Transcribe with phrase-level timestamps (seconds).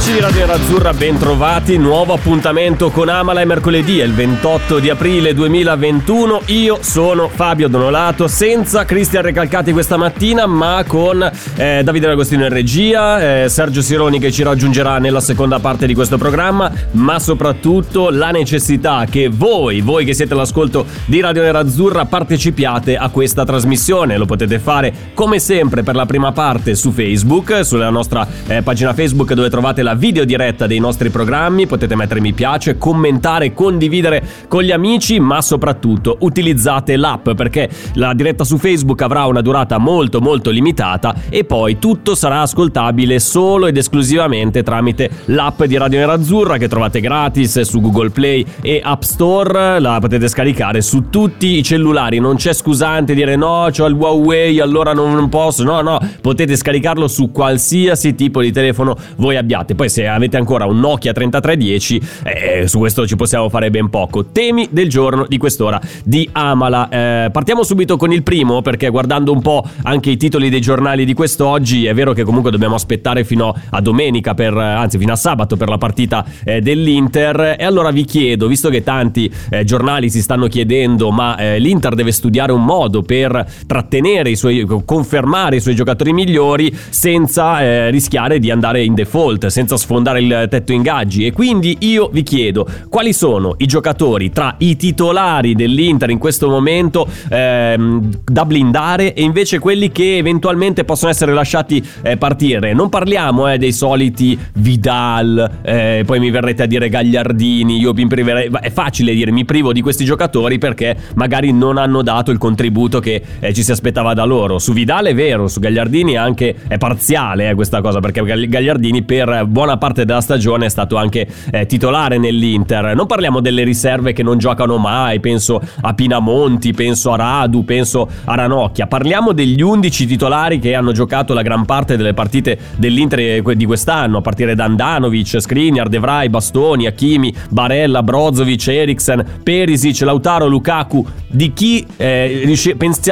[0.00, 1.76] Amici di Radio Nerazzurra, ben trovati.
[1.76, 6.40] Nuovo appuntamento con Amala è mercoledì, è il 28 di aprile 2021.
[6.46, 11.22] Io sono Fabio Donolato, senza Cristian Recalcati questa mattina, ma con
[11.54, 15.92] eh, Davide D'Agostino in regia, eh, Sergio Sironi che ci raggiungerà nella seconda parte di
[15.92, 22.06] questo programma, ma soprattutto la necessità che voi, voi che siete all'ascolto di Radio Nerazzurra,
[22.06, 24.16] partecipiate a questa trasmissione.
[24.16, 28.94] Lo potete fare come sempre per la prima parte su Facebook, sulla nostra eh, pagina
[28.94, 34.22] Facebook dove trovate la video diretta dei nostri programmi, potete mettere mi piace, commentare, condividere
[34.48, 39.76] con gli amici, ma soprattutto utilizzate l'app perché la diretta su Facebook avrà una durata
[39.76, 45.98] molto molto limitata e poi tutto sarà ascoltabile solo ed esclusivamente tramite l'app di Radio
[45.98, 51.58] Nerazzurra che trovate gratis su Google Play e App Store, la potete scaricare su tutti
[51.58, 56.00] i cellulari, non c'è scusante dire no, ho il Huawei, allora non posso, no no,
[56.22, 59.74] potete scaricarlo su qualsiasi tipo di telefono voi abbiate.
[59.80, 64.26] Poi se avete ancora un Nokia 3310, eh, su questo ci possiamo fare ben poco.
[64.26, 66.90] Temi del giorno di quest'ora di Amala.
[66.90, 71.06] Eh, partiamo subito con il primo perché guardando un po' anche i titoli dei giornali
[71.06, 75.16] di quest'oggi è vero che comunque dobbiamo aspettare fino a domenica, per, anzi fino a
[75.16, 80.10] sabato per la partita eh, dell'Inter e allora vi chiedo, visto che tanti eh, giornali
[80.10, 85.56] si stanno chiedendo ma eh, l'Inter deve studiare un modo per trattenere i suoi, confermare
[85.56, 90.72] i suoi giocatori migliori senza eh, rischiare di andare in default, senza sfondare il tetto
[90.72, 96.18] ingaggi e quindi io vi chiedo quali sono i giocatori tra i titolari dell'Inter in
[96.18, 102.72] questo momento ehm, da blindare e invece quelli che eventualmente possono essere lasciati eh, partire.
[102.72, 108.06] Non parliamo eh, dei soliti Vidal, eh, poi mi verrete a dire Gagliardini, io mi
[108.06, 112.38] priverei, è facile dire mi privo di questi giocatori perché magari non hanno dato il
[112.38, 114.58] contributo che eh, ci si aspettava da loro.
[114.58, 119.44] Su Vidal è vero, su Gagliardini anche è parziale eh, questa cosa perché Gagliardini per
[119.46, 122.94] buona parte della stagione è stato anche eh, titolare nell'Inter.
[122.94, 128.08] Non parliamo delle riserve che non giocano mai, penso a Pinamonti, penso a Radu, penso
[128.24, 128.86] a Ranocchia.
[128.86, 134.18] Parliamo degli 11 titolari che hanno giocato la gran parte delle partite dell'Inter di quest'anno,
[134.18, 141.04] a partire da Andanovic, Skriniar, De Vrij, Bastoni, Hakimi, Barella, Brozovic, Eriksen, Perisic, Lautaro, Lukaku.
[141.32, 142.56] Di chi eh,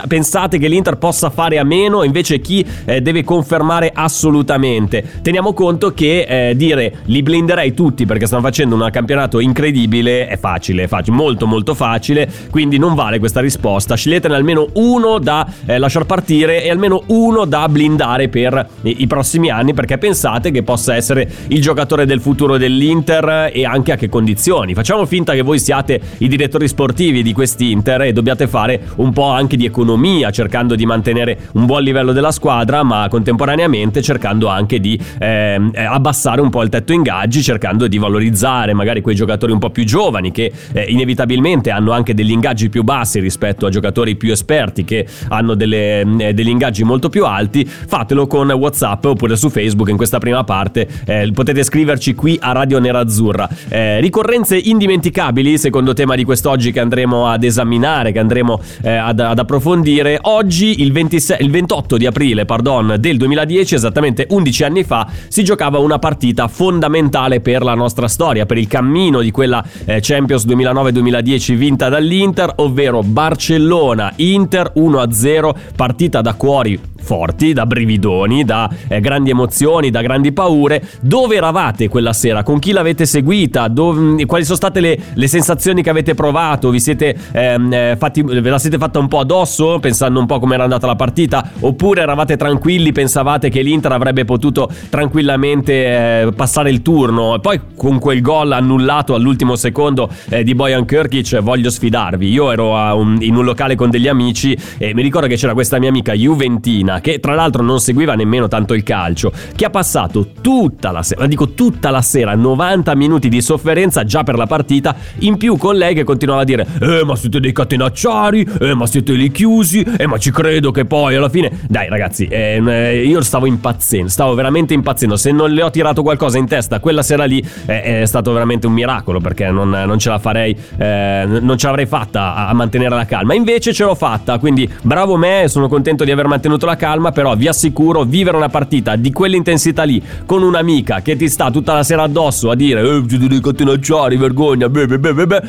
[0.06, 5.20] pensate che l'Inter possa fare a meno, invece chi eh, deve confermare assolutamente?
[5.22, 10.38] Teniamo conto che eh, dire li blinderei tutti perché stanno facendo un campionato incredibile è
[10.38, 13.96] facile, è facile, molto molto facile, quindi non vale questa risposta.
[13.96, 19.06] Sceglietene almeno uno da eh, lasciar partire e almeno uno da blindare per i, i
[19.06, 23.96] prossimi anni perché pensate che possa essere il giocatore del futuro dell'Inter e anche a
[23.96, 24.74] che condizioni.
[24.74, 29.30] Facciamo finta che voi siate i direttori sportivi di quest'Inter e dobbiate fare un po'
[29.30, 34.78] anche di economia cercando di mantenere un buon livello della squadra ma contemporaneamente cercando anche
[34.80, 39.58] di eh, abbassare un po' il tetto ingaggi cercando di valorizzare magari quei giocatori un
[39.58, 44.16] po' più giovani che eh, inevitabilmente hanno anche degli ingaggi più bassi rispetto a giocatori
[44.16, 47.64] più esperti che hanno delle, eh, degli ingaggi molto più alti.
[47.64, 52.52] Fatelo con Whatsapp oppure su Facebook in questa prima parte eh, potete scriverci qui a
[52.52, 53.48] Radio Nerazzurra.
[53.68, 59.20] Eh, ricorrenze indimenticabili secondo tema di quest'oggi che andremo ad esaminare che andremo eh, ad,
[59.20, 60.18] ad, approfondire.
[60.22, 65.42] Oggi il, 26, il 28 di aprile pardon, del 2010 esattamente 11 anni fa si
[65.42, 66.16] giocava una partita
[66.48, 72.52] fondamentale per la nostra storia, per il cammino di quella eh, Champions 2009-2010 vinta dall'Inter,
[72.56, 80.32] ovvero Barcellona-Inter 1-0, partita da cuori forti, da brividoni, da eh, grandi emozioni, da grandi
[80.32, 80.82] paure.
[81.00, 82.42] Dove eravate quella sera?
[82.42, 83.68] Con chi l'avete seguita?
[83.68, 86.68] Dove, quali sono state le, le, sensazioni che avete provato?
[86.68, 90.38] Vi siete ehm, eh, fatti, ve la siete fatta un po' addosso pensando un po'
[90.38, 91.50] come era andata la partita?
[91.60, 95.72] Oppure eravate tranquilli, pensavate che l'Inter avrebbe potuto tranquillamente
[96.08, 97.34] eh, passare il turno?
[97.34, 102.28] E poi con quel gol annullato all'ultimo secondo eh, di Bojan Kirkic voglio sfidarvi.
[102.28, 105.78] Io ero un, in un locale con degli amici e mi ricordo che c'era questa
[105.78, 110.28] mia amica Juventina che tra l'altro non seguiva nemmeno tanto il calcio, che ha passato
[110.40, 114.94] tutta la sera, dico tutta la sera, 90 minuti di sofferenza già per la partita,
[115.20, 118.86] in più con lei che continuava a dire "Eh, ma siete dei catenacciari, eh, ma
[118.86, 123.20] siete lì chiusi, eh, ma ci credo che poi alla fine Dai, ragazzi, eh, io
[123.22, 125.16] stavo impazzendo, stavo veramente impazzendo.
[125.16, 128.66] Se non le ho tirato qualcosa in testa quella sera lì, eh, è stato veramente
[128.66, 132.52] un miracolo perché non, non ce la farei, eh, non ce l'avrei fatta a, a
[132.52, 133.34] mantenere la calma.
[133.34, 137.34] Invece ce l'ho fatta, quindi bravo me, sono contento di aver mantenuto la calma, però
[137.36, 141.82] vi assicuro, vivere una partita di quell'intensità lì con un'amica che ti sta tutta la
[141.82, 145.42] sera addosso a dire eh, dei catenacciari, vergogna, beh, beh, beh, beh,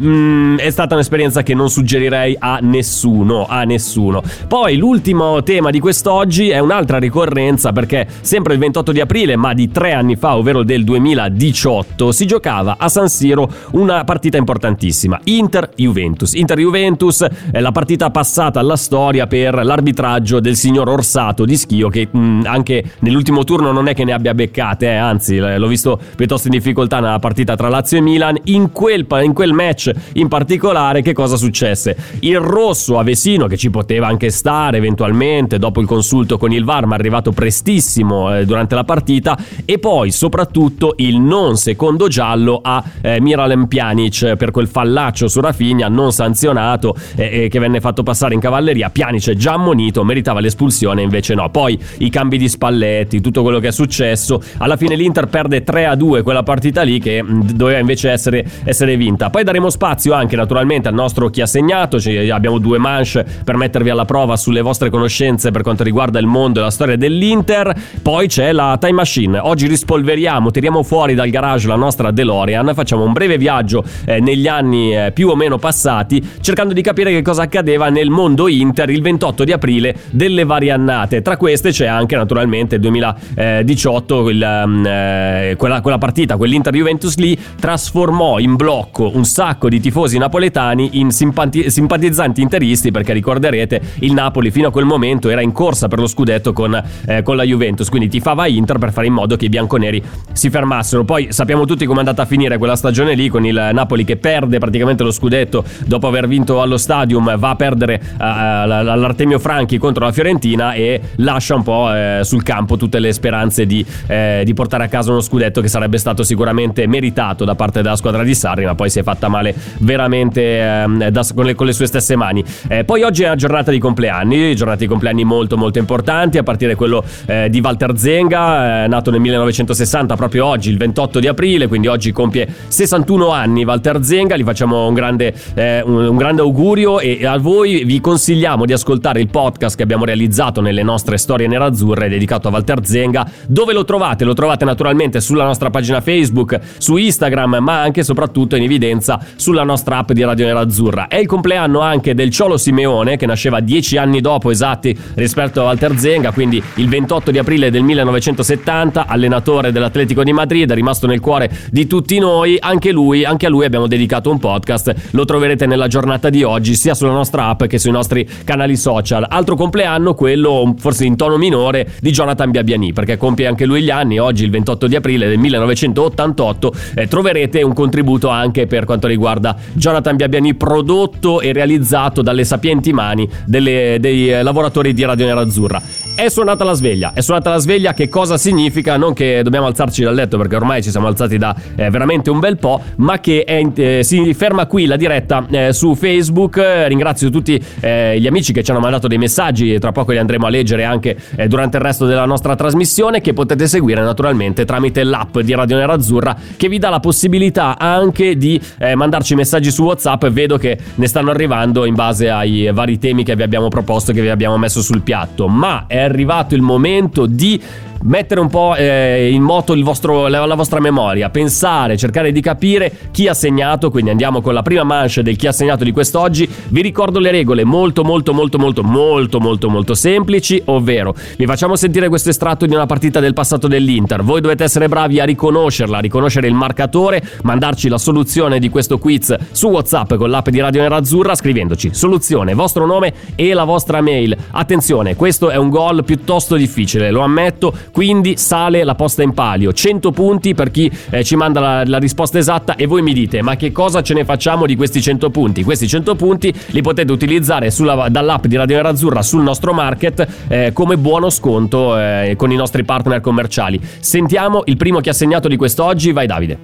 [0.00, 4.22] Mm, è stata un'esperienza che non suggerirei a nessuno, a nessuno.
[4.46, 9.54] Poi l'ultimo tema di quest'oggi è un'altra ricorrenza perché sempre il 28 di aprile, ma
[9.54, 15.18] di tre anni fa, ovvero del 2018, si giocava a San Siro una partita importantissima,
[15.24, 16.34] Inter-Juventus.
[16.34, 22.08] Inter-Juventus è la partita passata alla storia per l'arbitraggio del signor Orsato di Schio che
[22.16, 26.46] mm, anche nell'ultimo turno non è che ne abbia beccate, eh, anzi l'ho visto piuttosto
[26.46, 28.36] in difficoltà nella partita tra Lazio e Milan.
[28.44, 31.96] In quel, in quel match in particolare che cosa successe?
[32.20, 36.86] Il rosso avesino che ci poteva anche stare eventualmente dopo il consulto con il VAR
[36.86, 42.60] ma è arrivato prestissimo eh, durante la partita e poi soprattutto il non secondo giallo
[42.62, 48.02] a eh, Miralem Pjanic per quel fallaccio su Rafinha non sanzionato eh, che venne fatto
[48.02, 48.90] passare in cavalleria.
[48.90, 51.50] Pjanic già ammonito meritava l'espulsione invece no.
[51.50, 55.86] Poi i cambi di Spalletti tutto quello che è successo alla fine l'Inter perde 3
[55.86, 59.30] a 2 quella partita lì che mh, doveva invece essere, essere vinta.
[59.30, 59.77] Poi daremo spazio
[60.12, 64.36] anche naturalmente al nostro chi ha segnato, cioè, abbiamo due manche per mettervi alla prova
[64.36, 68.76] sulle vostre conoscenze per quanto riguarda il mondo e la storia dell'Inter, poi c'è la
[68.80, 73.84] Time Machine, oggi rispolveriamo, tiriamo fuori dal garage la nostra DeLorean, facciamo un breve viaggio
[74.04, 78.10] eh, negli anni eh, più o meno passati cercando di capire che cosa accadeva nel
[78.10, 82.80] mondo Inter il 28 di aprile delle varie annate, tra queste c'è anche naturalmente il
[82.80, 89.67] 2018 il, mm, eh, quella, quella partita, quell'Inter Juventus lì trasformò in blocco un sacco
[89.68, 95.28] di tifosi napoletani in simpati- simpatizzanti interisti perché ricorderete il Napoli fino a quel momento
[95.28, 98.92] era in corsa per lo scudetto con, eh, con la Juventus quindi tifava Inter per
[98.92, 101.04] fare in modo che i bianconeri si fermassero.
[101.04, 104.16] Poi sappiamo tutti come è andata a finire quella stagione lì con il Napoli che
[104.16, 109.78] perde praticamente lo scudetto dopo aver vinto allo stadium va a perdere uh, all'Artemio Franchi
[109.78, 114.42] contro la Fiorentina e lascia un po' eh, sul campo tutte le speranze di, eh,
[114.44, 118.22] di portare a casa uno scudetto che sarebbe stato sicuramente meritato da parte della squadra
[118.22, 121.72] di Sarri ma poi si è fatta male veramente eh, da, con, le, con, le,
[121.72, 122.44] sue stesse mani.
[122.68, 126.42] Eh, poi oggi è una giornata di compleanni, giornata di compleanni molto molto importanti, a
[126.42, 131.26] partire quello eh, di Walter Zenga, eh, nato nel 1960 proprio oggi, il 28 di
[131.28, 136.16] aprile, quindi oggi compie 61 anni Walter Zenga, gli facciamo un grande, eh, un, un
[136.16, 140.82] grande augurio e a voi vi consigliamo di ascoltare il podcast che abbiamo realizzato nelle
[140.82, 143.30] nostre storie nerazzurre dedicato a Walter Zenga.
[143.46, 144.24] Dove lo trovate?
[144.24, 149.20] Lo trovate naturalmente sulla nostra pagina Facebook, su Instagram, ma anche e soprattutto in evidenza
[149.36, 151.08] sulla sulla nostra app di Radio Nerazzurra.
[151.08, 155.64] È il compleanno anche del Ciolo Simeone, che nasceva dieci anni dopo esatti rispetto a
[155.64, 161.20] Walter Zenga, quindi il 28 di aprile del 1970, allenatore dell'Atletico di Madrid, rimasto nel
[161.20, 162.58] cuore di tutti noi.
[162.60, 165.12] Anche lui, anche a lui abbiamo dedicato un podcast.
[165.12, 169.24] Lo troverete nella giornata di oggi, sia sulla nostra app che sui nostri canali social.
[169.26, 173.90] Altro compleanno, quello forse in tono minore, di Jonathan Biabiani, perché compie anche lui gli
[173.90, 174.18] anni.
[174.18, 179.27] Oggi, il 28 di aprile del 1988, eh, troverete un contributo anche per quanto riguarda
[179.28, 185.26] riguarda Jonathan Biabiani prodotto e realizzato dalle sapienti mani delle, dei eh, lavoratori di Radio
[185.26, 186.07] Nerazzurra.
[186.18, 188.96] È suonata la sveglia, è suonata la sveglia che cosa significa?
[188.96, 192.40] Non che dobbiamo alzarci dal letto perché ormai ci siamo alzati da eh, veramente un
[192.40, 196.60] bel po', ma che è, eh, si ferma qui la diretta eh, su Facebook.
[196.88, 200.46] Ringrazio tutti eh, gli amici che ci hanno mandato dei messaggi tra poco li andremo
[200.46, 205.04] a leggere anche eh, durante il resto della nostra trasmissione che potete seguire naturalmente tramite
[205.04, 210.26] l'app di Radio Nerazzurra che vi dà la possibilità anche di mandarci messaggi su WhatsApp
[210.26, 214.20] vedo che ne stanno arrivando in base ai vari temi che vi abbiamo proposto, che
[214.20, 215.46] vi abbiamo messo sul piatto.
[215.46, 217.60] Ma è arrivato il momento di
[218.02, 222.92] mettere un po' eh, in moto vostro, la, la, vostra memoria, pensare, cercare di capire
[223.10, 226.48] chi ha segnato, quindi andiamo con la prima manche del chi ha segnato di quest'oggi,
[226.68, 231.76] vi ricordo le regole molto molto molto molto molto molto molto semplici, ovvero vi facciamo
[231.76, 235.98] sentire questo estratto di una partita del passato dell'Inter, voi dovete essere bravi a riconoscerla,
[235.98, 240.60] a riconoscere il marcatore, mandarci la soluzione di questo quiz su WhatsApp con l'app di
[240.60, 244.36] Radio Nerazzurra scrivendoci soluzione, vostro nome e la vostra mail.
[244.50, 249.72] Attenzione, questo è un gol piuttosto difficile, lo ammetto, quindi sale la posta in palio.
[249.72, 253.42] 100 punti per chi eh, ci manda la, la risposta esatta e voi mi dite
[253.42, 255.62] ma che cosa ce ne facciamo di questi 100 punti?
[255.62, 260.70] Questi 100 punti li potete utilizzare sulla, dall'app di Radio Nerazzurra sul nostro market eh,
[260.72, 263.80] come buono sconto eh, con i nostri partner commerciali.
[264.00, 266.58] Sentiamo il primo che ha segnato di quest'oggi, vai Davide.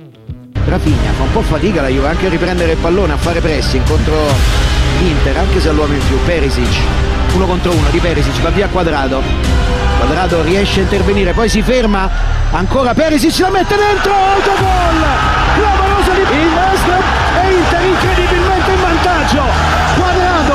[0.66, 3.86] Rafinha fa un po' fatica la Juve anche a riprendere il pallone, a fare pressing
[3.86, 4.14] contro
[5.00, 6.16] l'Inter, anche se ha l'uomo in più.
[6.24, 9.83] Perisic, uno contro uno di Perisic, va via Quadrado.
[10.14, 12.08] Quadrado riesce a intervenire, poi si ferma,
[12.52, 15.02] ancora Perisic la mette dentro, autogol!
[15.56, 16.22] Clamorosa di
[16.54, 16.88] West
[17.42, 19.42] e Inter incredibilmente in vantaggio.
[19.96, 20.54] Quadrado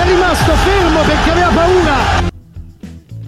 [0.00, 2.30] è rimasto fermo perché aveva paura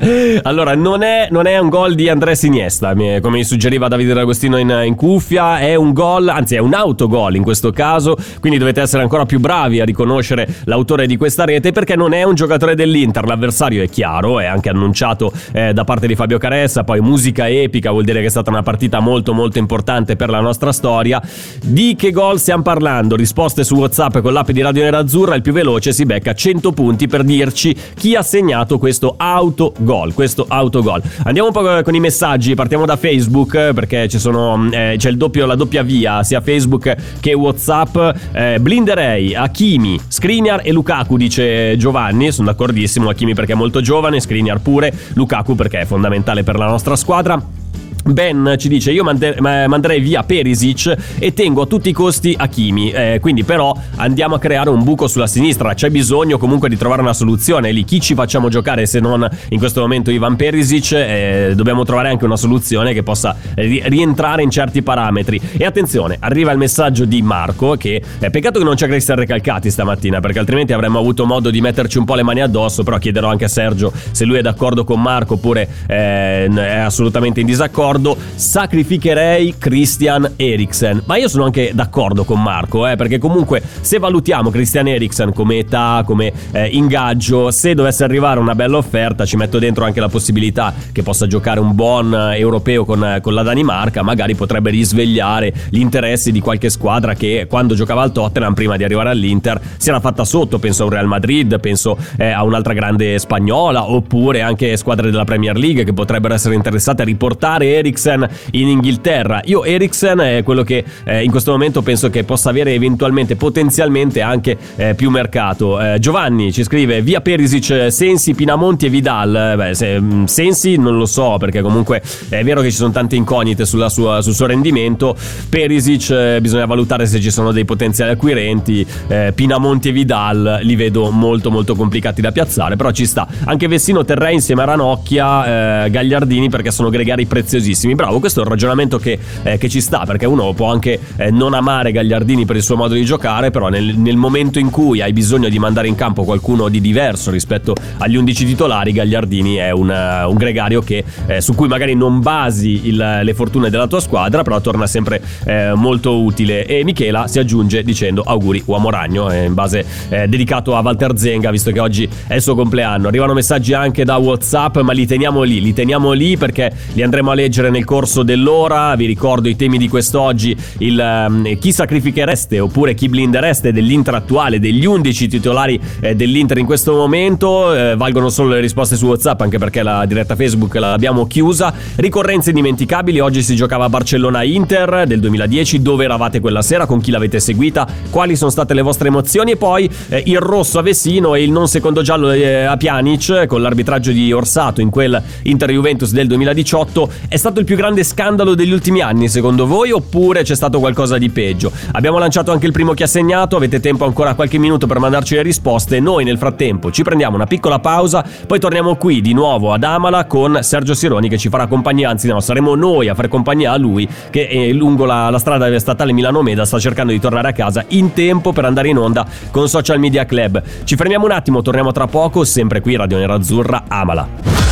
[0.43, 4.57] allora, non è, non è, un gol di Andres Iniesta, come mi suggeriva Davide D'Agostino
[4.57, 8.81] in, in, cuffia, è un gol, anzi è un autogol in questo caso, quindi dovete
[8.81, 12.75] essere ancora più bravi a riconoscere l'autore di questa rete perché non è un giocatore
[12.75, 17.49] dell'Inter, l'avversario è chiaro, è anche annunciato eh, da parte di Fabio Caressa, poi musica
[17.49, 21.23] epica, vuol dire che è stata una partita molto molto importante per la nostra storia.
[21.63, 23.15] Di che gol stiamo parlando?
[23.15, 27.07] Risposte su WhatsApp con l'app di Radio Nerazzurra, il più veloce si becca 100 punti
[27.07, 31.03] per dirci chi ha segnato questo autogol gol, questo autogol.
[31.25, 35.45] Andiamo un po' con i messaggi, partiamo da Facebook perché ci sono, eh, c'è doppio,
[35.45, 37.99] la doppia via, sia Facebook che Whatsapp.
[38.33, 44.19] Eh, blinderei, Hakimi, Skriniar e Lukaku, dice Giovanni, sono d'accordissimo, Hakimi perché è molto giovane,
[44.19, 47.61] Skriniar pure, Lukaku perché è fondamentale per la nostra squadra.
[48.03, 53.19] Ben ci dice io manderei via Perisic e tengo a tutti i costi Hakimi eh,
[53.21, 55.75] quindi però andiamo a creare un buco sulla sinistra.
[55.75, 57.71] C'è bisogno comunque di trovare una soluzione.
[57.71, 60.93] Lì chi ci facciamo giocare se non in questo momento Ivan Perisic?
[60.93, 65.41] Eh, dobbiamo trovare anche una soluzione che possa rientrare in certi parametri.
[65.57, 69.71] E attenzione arriva il messaggio di Marco che è peccato che non c'è Cristian Recalcati
[69.71, 73.29] stamattina perché altrimenti avremmo avuto modo di metterci un po' le mani addosso però chiederò
[73.29, 77.92] anche a Sergio se lui è d'accordo con Marco oppure eh, è assolutamente in disaccordo
[77.93, 81.03] d'accordo, sacrificherei Christian Eriksen.
[81.07, 85.59] Ma io sono anche d'accordo con Marco, eh, perché comunque se valutiamo Christian Eriksen come
[85.59, 90.09] età, come eh, ingaggio, se dovesse arrivare una bella offerta, ci metto dentro anche la
[90.09, 95.81] possibilità che possa giocare un buon europeo con, con la Danimarca, magari potrebbe risvegliare gli
[95.81, 100.01] interessi di qualche squadra che quando giocava al Tottenham prima di arrivare all'Inter si era
[100.01, 104.77] fatta sotto, penso a un Real Madrid, penso eh, a un'altra grande spagnola, oppure anche
[104.77, 109.41] squadre della Premier League che potrebbero essere interessate a riportare Eriksen in Inghilterra.
[109.45, 114.21] Io Eriksen è quello che eh, in questo momento penso che possa avere eventualmente, potenzialmente
[114.21, 115.81] anche eh, più mercato.
[115.81, 119.55] Eh, Giovanni ci scrive via Perisic, Sensi, Pinamonti e Vidal.
[119.57, 123.17] Beh, se, mm, Sensi non lo so perché comunque è vero che ci sono tante
[123.17, 125.17] incognite sua, sul suo rendimento.
[125.49, 128.87] Perisic eh, bisogna valutare se ci sono dei potenziali acquirenti.
[129.09, 133.27] Eh, Pinamonti e Vidal li vedo molto molto complicati da piazzare, però ci sta.
[133.45, 137.95] Anche Vessino Terrei insieme a Ranocchia, eh, Gagliardini perché sono gregari preziosissimi bravissimi.
[137.95, 141.31] Bravo, questo è un ragionamento che, eh, che ci sta, perché uno può anche eh,
[141.31, 145.01] non amare Gagliardini per il suo modo di giocare, però nel, nel, momento in cui
[145.01, 149.71] hai bisogno di mandare in campo qualcuno di diverso rispetto agli 11 titolari, Gagliardini è
[149.71, 153.87] un, uh, un gregario che, eh, su cui magari non basi il, le fortune della
[153.87, 156.67] tua squadra, però torna sempre eh, molto utile.
[156.67, 161.51] E Michela si aggiunge dicendo auguri uomo ragno, eh, in base dedicato a Walter Zenga,
[161.51, 163.09] visto che oggi è il suo compleanno.
[163.09, 167.31] Arrivano messaggi anche da WhatsApp, ma li teniamo lì, li teniamo lì perché li andremo
[167.31, 168.95] a leggere nel corso dell'ora.
[168.97, 174.59] Vi ricordo i temi di quest'oggi: il, um, chi sacrifichereste oppure chi blindereste dell'Inter attuale,
[174.59, 177.75] degli 11 titolari eh, dell'Inter in questo momento.
[177.75, 181.73] Eh, valgono solo le risposte su WhatsApp, anche perché la diretta Facebook l'abbiamo chiusa.
[181.97, 185.83] Ricorrenze indimenticabili: oggi si giocava Barcellona-Inter del 2010.
[185.83, 186.87] Dove eravate quella sera?
[186.87, 187.87] Con chi l'avete seguita?
[188.11, 189.53] Quali sono state le vostre emozioni?
[189.53, 193.47] E poi eh, il rosso a Vessino e il non secondo giallo eh, a Pjanic
[193.47, 198.55] con l'arbitraggio di Orsato in quel Inter-Juventus del 2018 è stato il più grande scandalo
[198.55, 201.71] degli ultimi anni, secondo voi, oppure c'è stato qualcosa di peggio?
[201.93, 205.35] Abbiamo lanciato anche il primo che ha segnato, avete tempo ancora qualche minuto per mandarci
[205.35, 206.01] le risposte.
[206.01, 210.27] Noi nel frattempo ci prendiamo una piccola pausa, poi torniamo qui di nuovo ad Amala
[210.27, 213.77] con Sergio Sironi che ci farà compagnia, anzi no, saremo noi a fare compagnia a
[213.77, 217.85] lui che è lungo la, la strada statale Milano-Meda sta cercando di tornare a casa
[217.89, 220.63] in tempo per andare in onda con Social Media Club.
[220.85, 224.72] Ci fermiamo un attimo, torniamo tra poco, sempre qui Radio Nerazzurra Amala.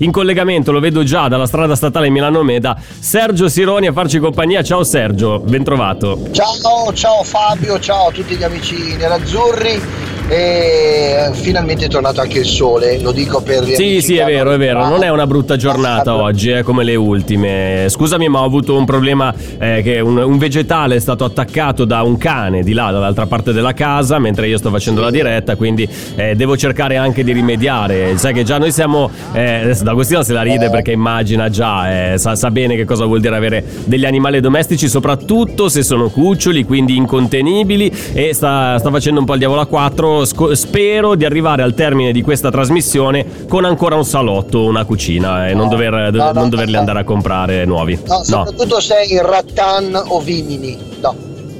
[0.00, 4.62] In collegamento, lo vedo già dalla strada statale Milano Meda, Sergio Sironi a farci compagnia.
[4.62, 6.28] Ciao Sergio, ben trovato.
[6.30, 10.07] Ciao, ciao Fabio, ciao a tutti gli amici nerazzurri.
[10.28, 14.52] E finalmente è tornato anche il sole, lo dico per gli Sì, sì, è vero,
[14.52, 14.86] è vero.
[14.86, 17.86] Non è una brutta giornata oggi, eh, come le ultime.
[17.88, 22.02] Scusami, ma ho avuto un problema eh, che un, un vegetale è stato attaccato da
[22.02, 25.88] un cane di là, dall'altra parte della casa, mentre io sto facendo la diretta, quindi
[26.16, 28.16] eh, devo cercare anche di rimediare.
[28.18, 29.10] Sai che già noi siamo...
[29.32, 33.06] Eh, adesso D'Agostino se la ride perché immagina già, eh, sa, sa bene che cosa
[33.06, 38.90] vuol dire avere degli animali domestici, soprattutto se sono cuccioli, quindi incontenibili, e sta, sta
[38.90, 40.17] facendo un po' il diavolo a quattro.
[40.24, 45.48] Sco- spero di arrivare al termine di questa trasmissione con ancora un salotto, una cucina
[45.48, 46.78] e non, dover- no, no, non doverli no.
[46.80, 47.98] andare a comprare nuovi.
[48.06, 50.76] No, soprattutto se sei in rattan o vimini.
[51.00, 51.14] No,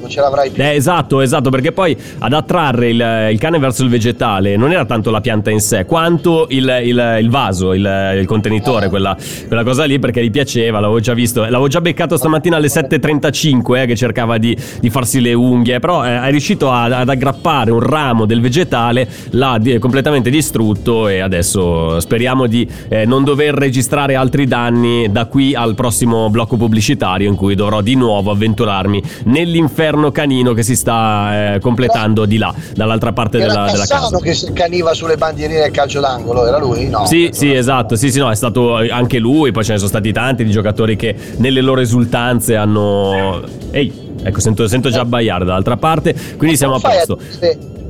[0.09, 0.62] ce l'avrai più.
[0.62, 4.85] Eh, esatto, esatto, perché poi ad attrarre il, il cane verso il vegetale non era
[4.85, 9.85] tanto la pianta in sé, quanto il, il- il vaso, il, contenitore, quella, quella cosa
[9.85, 13.97] lì, perché gli piaceva, l'avevo già visto, l'avevo già beccato stamattina alle 7.35 eh, che
[13.97, 18.25] cercava di, di farsi le unghie, però eh, è riuscito ad, ad aggrappare un ramo
[18.27, 24.47] del vegetale, l'ha di- completamente distrutto e adesso speriamo di eh, non dover registrare altri
[24.47, 30.52] danni da qui al prossimo blocco pubblicitario in cui dovrò di nuovo avventurarmi nell'inferno canino
[30.52, 34.19] che si sta eh, completando di là, dall'altra parte della, della casa.
[34.19, 36.88] che si caniva sulle bandierine del calcio d'angolo, era lui?
[36.88, 37.07] No.
[37.07, 40.12] Sì, sì, esatto, sì, sì, no, è stato anche lui, poi ce ne sono stati
[40.12, 43.43] tanti di giocatori che nelle loro esultanze hanno...
[43.71, 47.19] Ehi, ecco, sento, sento già abbaiare dall'altra parte, quindi siamo a posto.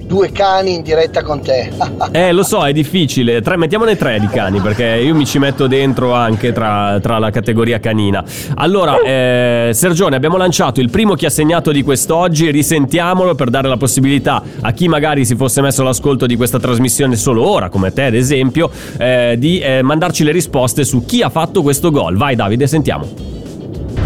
[0.09, 1.71] Due cani in diretta con te.
[2.11, 3.43] Eh, lo so, è difficile.
[3.43, 7.31] Tre, mettiamone tre di cani, perché io mi ci metto dentro anche tra, tra la
[7.31, 8.25] categoria canina.
[8.55, 12.51] Allora, eh, Sergione, abbiamo lanciato il primo chi ha segnato di quest'oggi.
[12.51, 17.15] Risentiamolo per dare la possibilità a chi magari si fosse messo all'ascolto di questa trasmissione
[17.15, 21.29] solo ora, come te ad esempio, eh, di eh, mandarci le risposte su chi ha
[21.29, 22.17] fatto questo gol.
[22.17, 23.07] Vai Davide, sentiamo.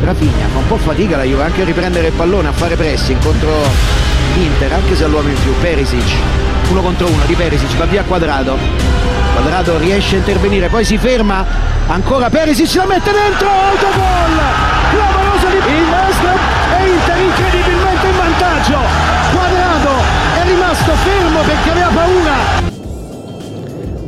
[0.03, 3.23] Rafinha fa un po' fatica la Juve anche a riprendere il pallone, a fare pressing
[3.23, 4.02] contro
[4.35, 5.53] l'Inter, anche se ha l'uomo in più.
[5.61, 6.17] Perisic,
[6.71, 8.57] uno contro uno di Perisic, va via Quadrado.
[9.35, 11.45] Quadrado riesce a intervenire, poi si ferma.
[11.87, 14.41] Ancora Perisic la mette dentro, autogol!
[14.91, 16.31] Clamoroso di il maestro
[16.79, 18.79] e Inter incredibilmente in vantaggio.
[19.33, 19.91] Quadrado
[20.39, 22.71] è rimasto fermo perché aveva paura.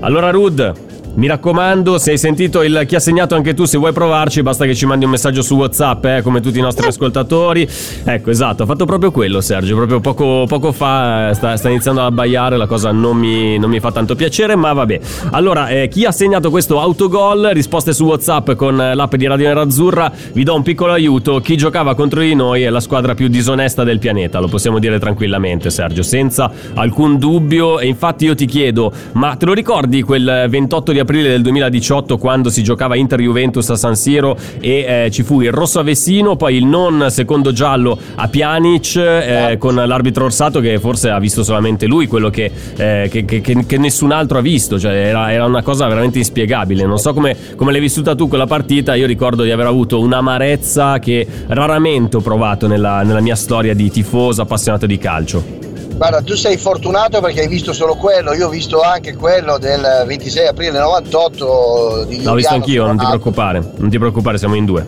[0.00, 0.83] Allora, Rud.
[1.16, 4.64] Mi raccomando, se hai sentito il chi ha segnato anche tu, se vuoi provarci, basta
[4.64, 7.68] che ci mandi un messaggio su WhatsApp, eh, come tutti i nostri ascoltatori.
[8.02, 9.76] Ecco, esatto, ha fatto proprio quello, Sergio.
[9.76, 13.70] Proprio poco, poco fa eh, sta, sta iniziando a abbaiare, la cosa non mi, non
[13.70, 15.00] mi fa tanto piacere, ma vabbè.
[15.30, 17.50] Allora, eh, chi ha segnato questo autogol?
[17.52, 20.10] Risposte su WhatsApp con eh, l'app di Radio Nerazzurra.
[20.32, 21.38] Vi do un piccolo aiuto.
[21.38, 24.98] Chi giocava contro di noi è la squadra più disonesta del pianeta, lo possiamo dire
[24.98, 27.78] tranquillamente, Sergio, senza alcun dubbio.
[27.78, 32.18] E infatti io ti chiedo, ma te lo ricordi quel 28 di aprile del 2018
[32.18, 36.56] quando si giocava Inter-Juventus a San Siro e eh, ci fu il rosso Avessino, poi
[36.56, 41.86] il non secondo giallo a Pjanic eh, con l'arbitro Orsato che forse ha visto solamente
[41.86, 45.44] lui quello che, eh, che- che- che- che nessun altro ha visto, cioè era, era
[45.44, 46.84] una cosa veramente inspiegabile.
[46.86, 50.98] Non so come, come l'hai vissuta tu quella partita, io ricordo di aver avuto un'amarezza
[50.98, 55.63] che raramente ho provato nella, nella mia storia di tifoso appassionato di calcio.
[55.96, 60.04] Guarda, tu sei fortunato perché hai visto solo quello, io ho visto anche quello del
[60.06, 64.64] 26 aprile 98 di L'ho visto anch'io, non ti preoccupare, non ti preoccupare, siamo in
[64.64, 64.86] due.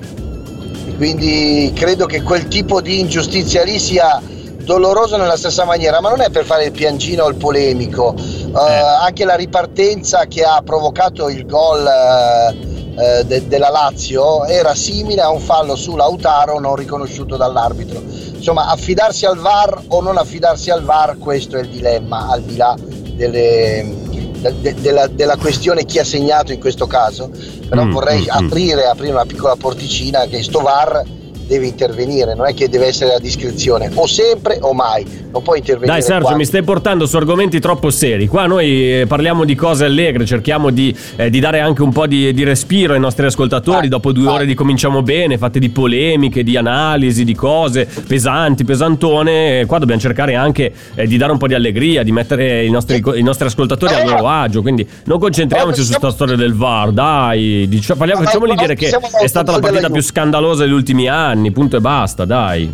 [0.97, 4.21] Quindi credo che quel tipo di ingiustizia lì sia
[4.65, 8.15] doloroso nella stessa maniera, ma non è per fare il piangino o il polemico.
[8.17, 14.75] Eh, Anche la ripartenza che ha provocato il gol eh, eh, de- della Lazio era
[14.75, 18.01] simile a un fallo su Lautaro non riconosciuto dall'arbitro.
[18.37, 22.57] Insomma, affidarsi al VAR o non affidarsi al VAR, questo è il dilemma, al di
[22.57, 22.75] là
[23.15, 24.05] delle-
[24.41, 27.31] de- de- della, della questione chi ha segnato in questo caso.
[27.69, 28.47] Però Mm, vorrei mm, mm.
[28.47, 31.03] aprire, aprire una piccola porticina che sto VAR
[31.47, 35.55] deve intervenire, non è che deve essere a discrezione, o sempre o mai, non può
[35.55, 35.93] intervenire.
[35.93, 38.27] Dai Sergio, quando- mi stai portando su argomenti troppo seri.
[38.27, 42.07] Qua noi eh, parliamo di cose allegre, cerchiamo di, eh, di dare anche un po'
[42.07, 43.65] di, di respiro ai nostri ascoltatori.
[43.77, 44.35] Vai, Dopo due vai.
[44.35, 49.61] ore di cominciamo bene, fatte di polemiche, di analisi, di cose pesanti, pesantone.
[49.61, 52.71] Eh, Qua dobbiamo cercare anche eh, di dare un po' di allegria, di mettere i
[52.71, 54.63] nostri, i nostri ascoltatori a loro agio.
[54.63, 57.67] Quindi non concentriamoci su questa storia del VAR, dai.
[57.69, 61.77] Dicia- parliamo- ma- dire che è stata la partita più scandalosa degli ultimi anni, punto
[61.77, 62.73] e basta, dai.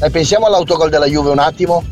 [0.00, 1.82] Eh, pensiamo all'autogol della Juve un attimo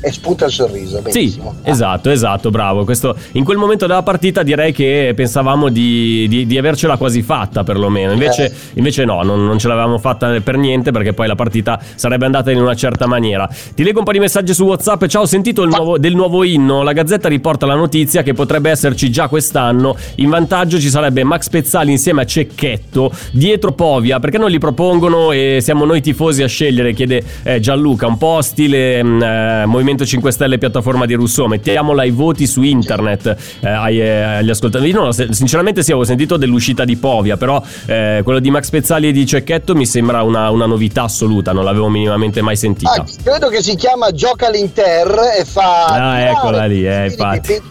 [0.00, 0.96] e spunta il sorriso.
[1.08, 1.54] Sì, Benissimo.
[1.62, 2.84] esatto, esatto, bravo.
[2.84, 7.64] Questo, in quel momento della partita direi che pensavamo di, di- di avercela quasi fatta
[7.64, 8.12] perlomeno.
[8.12, 8.52] Invece, Eh.
[8.74, 12.50] invece no, non, non ce l'avevamo fatta per niente perché poi la partita sarebbe andata
[12.50, 13.48] in una certa maniera.
[13.74, 15.06] Ti leggo un po' di messaggi su WhatsApp.
[15.06, 16.82] Ciao, ho sentito il nuovo- del nuovo inno.
[16.82, 19.96] La Gazzetta riporta la notizia che potrebbe esserci già quest'anno.
[20.16, 23.10] In vantaggio ci sarebbe Max Pezzali insieme a Cecchetto.
[23.32, 26.92] Dietro Povia, perché non li propongono e siamo noi tifosi a scegliere?
[26.92, 28.06] Chiede eh, Gianluca.
[28.06, 32.48] Un po' stile mm, eh, Movimento Movimento 5 Stelle piattaforma di Rousseau, mettiamola ai voti
[32.48, 34.92] su internet eh, ai, eh, agli ascoltatori.
[35.12, 39.12] Se- sinceramente sì, avevo sentito dell'uscita di Povia, però eh, quello di Max Pezzali e
[39.12, 42.90] di Cecchetto mi sembra una, una novità assoluta, non l'avevo minimamente mai sentita.
[42.90, 45.06] Ah, credo che si chiama Gioca l'Inter
[45.38, 45.84] e fa.
[45.84, 47.62] Ah, eccola lì, eh, infatti.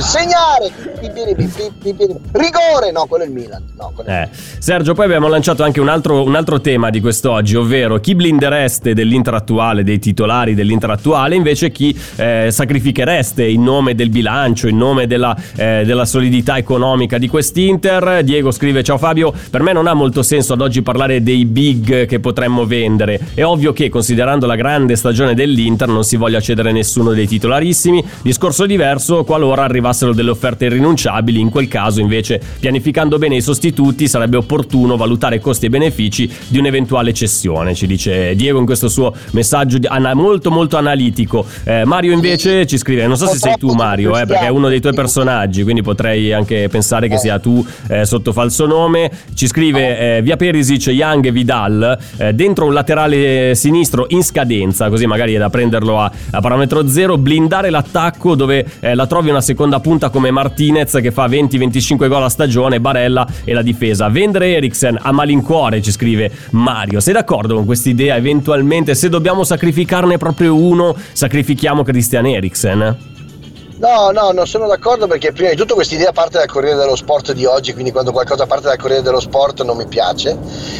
[0.00, 0.70] Segnare!
[2.32, 2.92] Rigore!
[2.92, 3.62] No, quello è il Milan.
[3.78, 4.58] No, quello è il Eh.
[4.58, 8.92] Sergio, poi abbiamo lanciato anche un altro, un altro tema di quest'oggi, ovvero chi blindereste
[8.92, 14.76] dell'Inter attuale, dei titolari dell'Inter attuale, invece chi eh, sacrifichereste in nome del bilancio, in
[14.76, 18.22] nome della, eh, della solidità economica di quest'Inter.
[18.24, 22.06] Diego scrive: Ciao Fabio, per me non ha molto senso ad oggi parlare dei big
[22.06, 23.20] che potremmo vendere.
[23.34, 28.02] È ovvio che, considerando la grande stagione dell'Inter, non si voglia cedere nessuno dei titolarissimi.
[28.22, 31.40] Discorso diverso qualora arrivassero delle offerte irrinunciabili.
[31.40, 36.58] In quel caso, invece, pianificando bene i sostituti, sarebbe opportuno valutare costi e benefici di
[36.58, 41.46] un'eventuale cessione, ci dice Diego in questo suo messaggio di- ana- molto molto analitico.
[41.64, 44.68] Eh, Mario invece ci scrive, non so se sei tu Mario, eh, perché è uno
[44.68, 49.10] dei tuoi personaggi, quindi potrei anche pensare che sia tu eh, sotto falso nome.
[49.34, 54.88] Ci scrive eh, via Perisic, Young e Vidal, eh, dentro un laterale sinistro in scadenza,
[54.88, 59.30] così magari è da prenderlo a, a parametro zero, blindare l'attacco dove eh, la trovi
[59.30, 64.08] una seconda punta come Martinez che fa 20-25 gol a stagione, Barella e la difesa.
[64.08, 67.00] Vendere Eriksen a malincuore, ci scrive Mario.
[67.00, 68.16] Sei d'accordo con questa idea?
[68.16, 69.44] Eventualmente, se dobbiamo
[69.90, 73.08] sacrificarne proprio uno, sacrifichiamo Christian Eriksen?
[73.78, 76.94] No, no, non sono d'accordo perché prima di tutto questa idea parte dal Corriere dello
[76.94, 80.36] Sport di oggi, quindi quando qualcosa parte dal Corriere dello Sport non mi piace.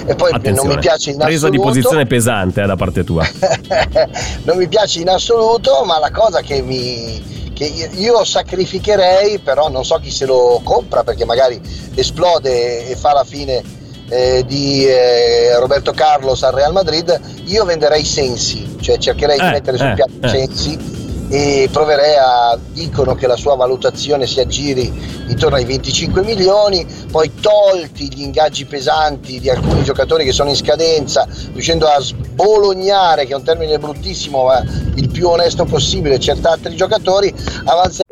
[0.07, 1.63] E poi non mi piace in Presa di assoluto.
[1.63, 3.27] posizione pesante eh, da parte tua.
[4.45, 9.85] non mi piace in assoluto, ma la cosa che mi che io sacrificherei, però non
[9.85, 11.61] so chi se lo compra perché magari
[11.95, 13.80] esplode e fa la fine
[14.11, 19.51] eh, di eh, Roberto Carlos al Real Madrid, io venderei Sensi, cioè cercherei di Eh,
[19.51, 20.29] mettere sul eh, piatto eh.
[20.29, 20.99] Sensi
[21.33, 24.93] e proverei a dicono che la sua valutazione si aggiri
[25.29, 30.57] intorno ai 25 milioni poi tolti gli ingaggi pesanti di alcuni giocatori che sono in
[30.57, 34.61] scadenza riuscendo a sbolognare che è un termine bruttissimo ma
[34.97, 37.33] il più onesto possibile certi altri giocatori
[37.65, 38.03] avanza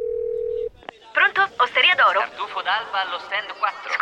[1.13, 1.43] Pronto?
[1.57, 2.21] Osteria d'oro?
[2.21, 3.68] Tartufo d'alba allo stand 4.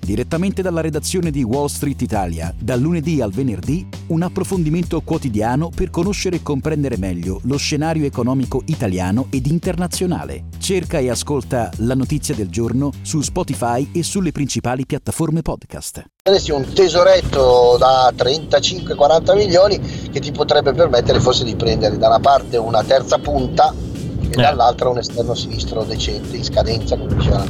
[0.00, 5.90] Direttamente dalla redazione di Wall Street Italia, dal lunedì al venerdì, un approfondimento quotidiano per
[5.90, 10.44] conoscere e comprendere meglio lo scenario economico italiano ed internazionale.
[10.58, 16.02] Cerca e ascolta La Notizia del Giorno su Spotify e sulle principali piattaforme podcast.
[16.24, 19.78] Avresti un tesoretto da 35-40 milioni
[20.10, 23.72] che ti potrebbe permettere forse di prendere da una parte una terza punta
[24.22, 24.30] e Eh.
[24.42, 27.44] dall'altra un esterno sinistro decente in scadenza come diceva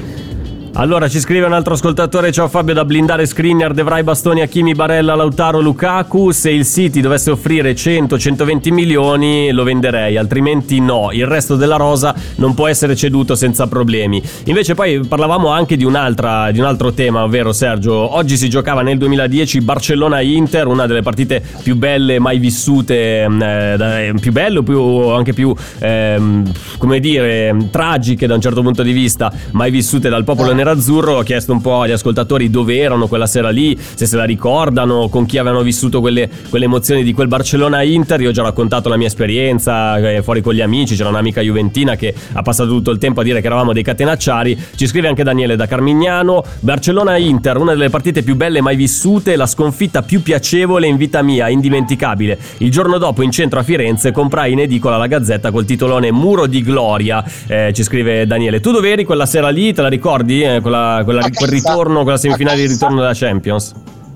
[0.75, 5.17] Allora ci scrive un altro ascoltatore, ciao Fabio da blindare Skriniar, Devrai, Bastoni, Hakimi, Barella,
[5.17, 11.57] Lautaro, Lukaku, se il City dovesse offrire 100-120 milioni lo venderei, altrimenti no, il resto
[11.57, 14.23] della rosa non può essere ceduto senza problemi.
[14.45, 18.97] Invece poi parlavamo anche di, di un altro tema, ovvero Sergio, oggi si giocava nel
[18.97, 24.79] 2010 Barcellona-Inter, una delle partite più belle mai vissute, ehm, eh, da- più belle più,
[25.09, 30.23] anche più, ehm, come dire, tragiche da un certo punto di vista, mai vissute dal
[30.23, 31.17] popolo nerazzurro.
[31.17, 35.09] Ho chiesto un po' agli ascoltatori dove erano quella sera lì, se se la ricordano,
[35.09, 38.21] con chi avevano vissuto quelle, quelle emozioni di quel Barcellona-Inter.
[38.21, 41.97] Io ho già raccontato la mia esperienza eh, fuori con gli amici, c'era un'amica juventina
[41.97, 44.59] che ha passato tutto il tempo a dire che eravamo dei catenacciari.
[44.75, 46.45] Ci scrive anche Daniele da Carmignano.
[46.61, 51.49] Barcellona-Inter, una delle partite più belle mai vissute, la sconfitta più piacevole in vita mia,
[51.49, 52.39] indimenticabile.
[52.59, 56.47] Il giorno dopo in centro a Firenze comprai in edicola la gazzetta col titolone Muro
[56.47, 58.61] di Gloria, eh, ci scrive Daniele.
[58.61, 59.73] Tu dove eri quella sera lì?
[59.73, 60.43] Te la ricordi?
[60.61, 63.73] Quella- quella- A quel ritorno, quella semifinale di A ritorno della Champions?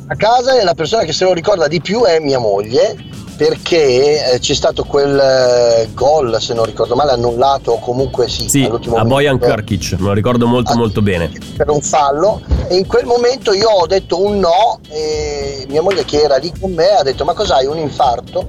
[0.07, 2.95] a casa e la persona che se lo ricorda di più è mia moglie
[3.39, 8.47] perché eh, c'è stato quel eh, gol se non ricordo male annullato o comunque sì,
[8.49, 11.33] Sì, all'ultimo a Bojan Krkic, me lo ricordo molto Ah, molto bene.
[11.57, 16.05] per un fallo e in quel momento io ho detto un no e mia moglie
[16.05, 18.47] che era lì con me ha detto ma cos'hai un infarto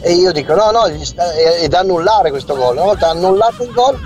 [0.00, 3.96] e io dico no no è da annullare questo gol una volta annullato il gol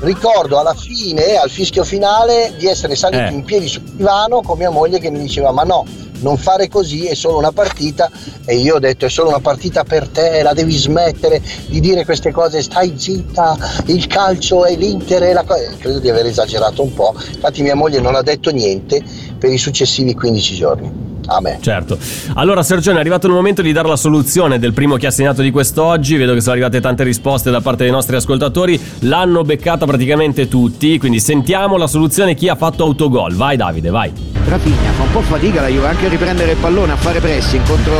[0.00, 3.32] ricordo alla fine, al fischio finale, di essere salito Eh.
[3.32, 5.84] in piedi sul divano con mia moglie che mi diceva ma no,
[6.20, 8.10] non fare così, è solo una partita
[8.44, 12.04] e io ho detto è solo una partita per te, la devi smettere di dire
[12.04, 15.70] queste cose, stai zitta, il calcio è l'Inter e la cosa.
[15.78, 19.02] Credo di aver esagerato un po', infatti mia moglie non ha detto niente
[19.38, 21.09] per i successivi 15 giorni.
[21.32, 21.58] A me.
[21.60, 21.96] Certo.
[22.34, 25.42] Allora, Sergione, è arrivato il momento di dare la soluzione del primo che ha segnato
[25.42, 26.16] di quest'oggi.
[26.16, 28.80] Vedo che sono arrivate tante risposte da parte dei nostri ascoltatori.
[29.00, 30.98] L'hanno beccata praticamente tutti.
[30.98, 33.34] Quindi sentiamo la soluzione chi ha fatto autogol.
[33.34, 34.12] Vai, Davide, vai.
[34.44, 37.64] Rafinha fa un po' fatica la Juve anche a riprendere il pallone, a fare pressing
[37.64, 37.94] contro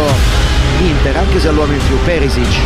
[0.81, 1.97] l'Inter, anche se ha l'uomo in più.
[2.05, 2.59] Perisic,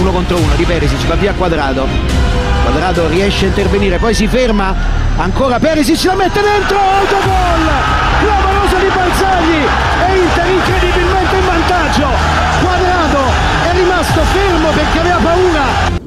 [0.00, 2.45] uno contro uno di Perisic, va via Quadrado.
[2.76, 4.74] Quadrado riesce a intervenire, poi si ferma.
[5.16, 7.72] Ancora Perisic la mette dentro, autogol!
[8.20, 9.64] Clamoroso di Barzagli
[10.06, 12.06] e Inter incredibilmente in vantaggio.
[12.62, 13.32] Quadrado
[13.66, 16.05] è rimasto fermo perché aveva paura.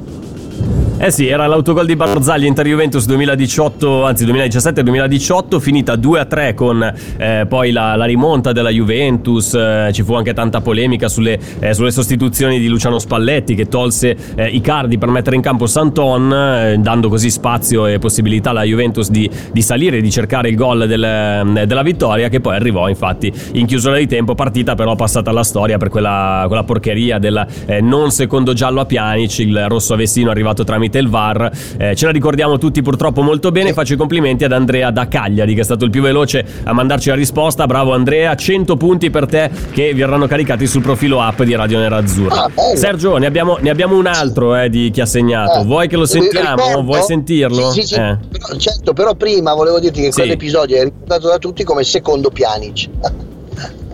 [1.02, 7.46] Eh sì, era l'autogol di Barzagli Inter Juventus 2018, anzi 2017-2018, finita 2-3 con eh,
[7.48, 9.54] poi la, la rimonta della Juventus.
[9.54, 14.14] eh, ci fu anche tanta polemica sulle, eh, sulle sostituzioni di Luciano Spalletti che tolse
[14.36, 19.10] eh, Icardi per mettere in campo Santon, eh, dando così spazio e possibilità alla Juventus
[19.10, 22.90] di, di salire e di cercare il gol del- eh, della vittoria, che poi arrivò
[22.90, 24.36] infatti in chiusura di tempo.
[24.36, 27.48] Partita però passata alla storia per quella, quella porcheria del
[27.84, 31.52] non secondo giallo a Pjanic, il rosso avessino arrivato tramite il VAR.
[31.78, 33.74] Eh, ce la ricordiamo tutti purtroppo molto bene.
[33.74, 37.10] Faccio i complimenti ad Andrea da Cagliari, che è stato il più veloce a mandarci
[37.10, 37.66] la risposta.
[37.66, 42.46] Bravo Andrea, 100 punti per te che verranno caricati sul profilo app di Radio Nerazzurra.
[42.46, 42.76] Ah.
[42.76, 45.60] Sergio, ne abbiamo, ne abbiamo un altro eh, di chi ha segnato.
[45.60, 46.56] Eh, Vuoi che lo sentiamo?
[46.56, 46.84] ricordo?
[46.84, 47.72] Vuoi sentirlo?
[47.72, 47.96] Sì, sì, sì.
[47.96, 48.18] Eh.
[48.58, 52.90] Certo, però prima volevo dirti che quell'episodio è ricordato da tutti come secondo Pjanic.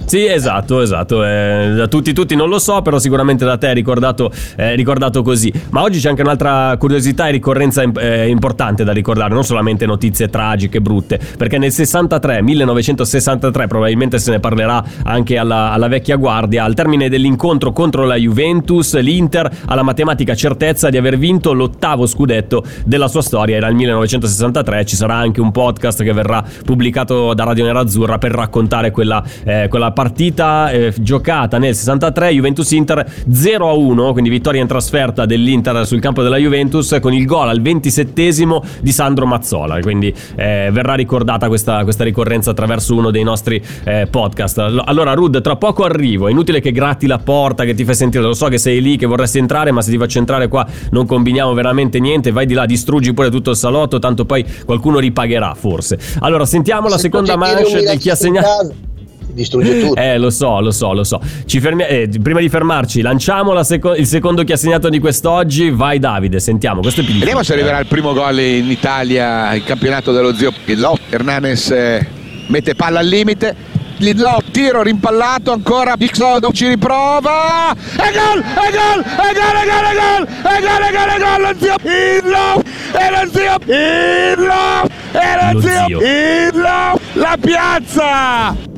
[0.05, 1.25] Sì, esatto, esatto.
[1.25, 5.23] eh, da tutti, tutti non lo so, però sicuramente da te è ricordato, eh, ricordato
[5.23, 5.51] così.
[5.71, 10.29] Ma oggi c'è anche un'altra curiosità e ricorrenza eh, importante da ricordare, non solamente notizie
[10.29, 16.63] tragiche, brutte, perché nel 63, 1963, probabilmente se ne parlerà anche alla, alla vecchia guardia,
[16.63, 22.05] al termine dell'incontro contro la Juventus, l'Inter ha la matematica certezza di aver vinto l'ottavo
[22.05, 27.33] scudetto della sua storia, era il 1963, ci sarà anche un podcast che verrà pubblicato
[27.33, 34.11] da Radio Nerazzurra per raccontare quella, eh, quella partita eh, giocata nel 63 Juventus-Inter 0-1
[34.11, 38.91] quindi vittoria in trasferta dell'Inter sul campo della Juventus con il gol al 27esimo di
[38.91, 39.79] Sandro Mazzola.
[39.79, 44.59] Quindi eh, verrà ricordata questa, questa ricorrenza attraverso uno dei nostri eh, podcast.
[44.59, 46.27] Allo- allora Rud tra poco arrivo.
[46.27, 48.23] È inutile che gratti la porta che ti fai sentire.
[48.23, 51.05] Lo so che sei lì che vorresti entrare ma se ti faccio entrare qua non
[51.05, 52.31] combiniamo veramente niente.
[52.31, 55.97] Vai di là distruggi pure tutto il salotto tanto poi qualcuno ripagherà forse.
[56.19, 58.93] Allora sentiamo la Se seconda manche di chi ha segnato
[59.35, 59.99] Distrugge tutto.
[59.99, 61.19] eh, lo so, lo so, lo so.
[61.45, 64.99] Ci fermi- eh, prima di fermarci, lanciamo la seco- il secondo che ha segnato di
[64.99, 65.69] quest'oggi.
[65.69, 66.79] Vai, Davide, sentiamo.
[66.81, 70.51] Questo è più Vediamo se arriverà il primo gol in Italia, il campionato dello zio
[70.63, 70.97] Pirlo.
[71.09, 72.07] Hernanes eh,
[72.47, 73.73] mette palla al limite.
[73.97, 79.85] Lidlow, tiro rimpallato ancora Pixodo ci riprova e gol e gol e gol e gol
[79.85, 84.89] e gol e gol e gol e gol lo zio Pirlo e lo zio Pirlo
[85.13, 85.97] e lo zio.
[85.99, 88.73] Pirlo la piazza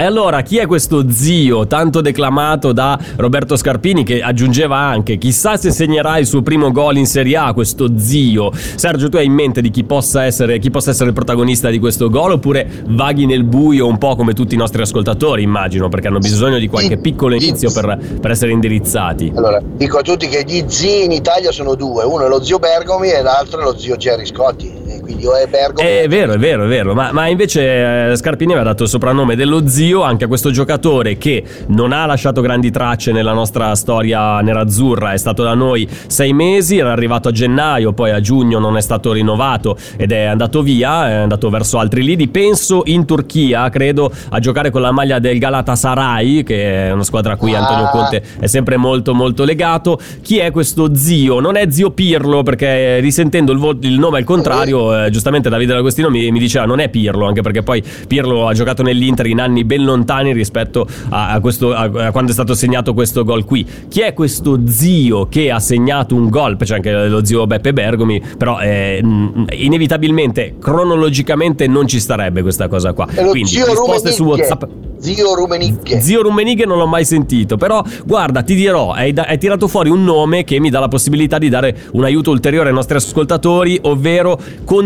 [0.00, 5.56] E allora, chi è questo zio tanto declamato da Roberto Scarpini che aggiungeva anche chissà
[5.56, 8.52] se segnerà il suo primo gol in Serie A, questo zio.
[8.52, 11.80] Sergio, tu hai in mente di chi possa essere, chi possa essere il protagonista di
[11.80, 16.06] questo gol oppure vaghi nel buio un po' come tutti i nostri ascoltatori, immagino, perché
[16.06, 19.32] hanno bisogno di qualche piccolo inizio per, per essere indirizzati.
[19.34, 22.60] Allora, dico a tutti che gli zii in Italia sono due, uno è lo zio
[22.60, 24.77] Bergomi e l'altro è lo zio Jerry Scotti.
[25.08, 28.52] Quindi o è Bergomi È vero, è vero, è vero, ma, ma invece eh, Scarpini
[28.52, 32.70] aveva dato il soprannome dello zio anche a questo giocatore che non ha lasciato grandi
[32.70, 37.94] tracce nella nostra storia nerazzurra, è stato da noi sei mesi, era arrivato a gennaio,
[37.94, 42.02] poi a giugno non è stato rinnovato ed è andato via, è andato verso altri
[42.02, 47.04] lidi, penso in Turchia, credo, a giocare con la maglia del Galatasaray, che è una
[47.04, 47.90] squadra a cui Antonio Ah.
[47.90, 49.98] Conte è sempre molto molto legato.
[50.20, 51.40] Chi è questo zio?
[51.40, 55.48] Non è zio Pirlo, perché eh, risentendo il, vo- il nome al contrario, eh, giustamente
[55.48, 59.26] Davide D'Agostino mi, mi diceva non è Pirlo, anche perché poi Pirlo ha giocato nell'Inter
[59.26, 63.24] in anni ben lontani rispetto a, a questo- a- a quando è stato segnato questo
[63.24, 63.66] gol qui.
[63.88, 66.56] Chi è questo zio che ha segnato un gol?
[66.56, 72.68] C'è anche lo zio Beppe Bergomi, però eh, mh, inevitabilmente, cronologicamente non ci starebbe questa
[72.68, 73.06] cosa qua.
[73.06, 74.24] Quindi zio risposte su.
[74.24, 74.64] WhatsApp.
[75.00, 76.00] Zio Rumenighe.
[76.00, 79.90] Zio Rumenighe non l'ho mai sentito, però guarda, ti dirò, hai, da- hai tirato fuori
[79.90, 83.78] un nome che mi dà la possibilità di dare un aiuto ulteriore ai nostri ascoltatori,
[83.82, 84.36] ovvero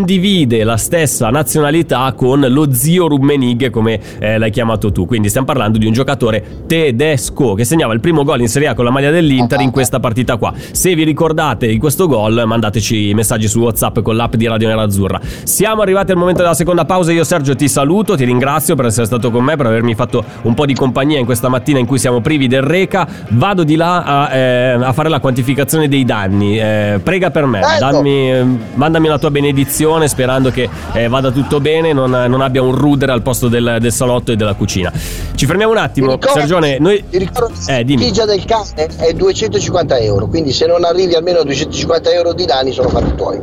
[0.03, 5.07] condivide la stessa nazionalità con lo zio Rumenighe, come eh, l'hai chiamato tu.
[5.07, 8.75] Quindi stiamo parlando di un giocatore tedesco che segnava il primo gol in Serie A
[8.75, 10.53] con la maglia dell'Inter in questa partita qua.
[10.73, 14.67] Se vi ricordate di questo gol, mandateci i messaggi su WhatsApp con l'app di Radio
[14.67, 15.21] Nerazzurra.
[15.45, 17.13] Siamo arrivati al momento della seconda pausa.
[17.13, 20.55] Io, Sergio, ti saluto, ti ringrazio per essere stato con me, per avermi fatto un
[20.55, 23.07] po' di compagnia in questa mattina in cui siamo privi del Reca.
[23.29, 26.59] Vado di là a, eh, a fare la quantificazione dei danni.
[26.59, 27.79] Eh, prega per me, Ecco.
[27.79, 32.63] dammi, eh, mandami la tua benedizione, sperando che eh, vada tutto bene, non, non abbia
[32.63, 34.93] un rudere al posto del, del salotto e della cucina.
[35.35, 36.79] Ci fermiamo un attimo, Ti ricordo- Sergione.
[36.79, 37.05] Noi...
[37.09, 38.13] Ti ricordo Eh, dimmi.
[38.15, 42.45] la del cane è 250 euro, quindi se non arrivi almeno a 250 euro di
[42.45, 43.41] danni sono fatti tuoi.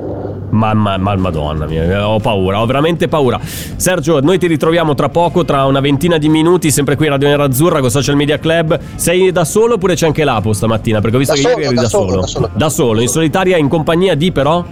[0.51, 3.39] Mamma, ma madonna mia, ho paura, ho veramente paura.
[3.75, 7.27] Sergio, noi ti ritroviamo tra poco, tra una ventina di minuti, sempre qui a Radio
[7.27, 8.77] Nerazzurra con Social Media Club.
[8.95, 11.01] Sei da solo oppure c'è anche l'Apo stamattina?
[11.01, 12.15] Perché ho visto Da che solo, ieri eri da da solo.
[12.21, 12.49] da solo.
[12.51, 14.65] Da solo, in solitaria, in compagnia di però?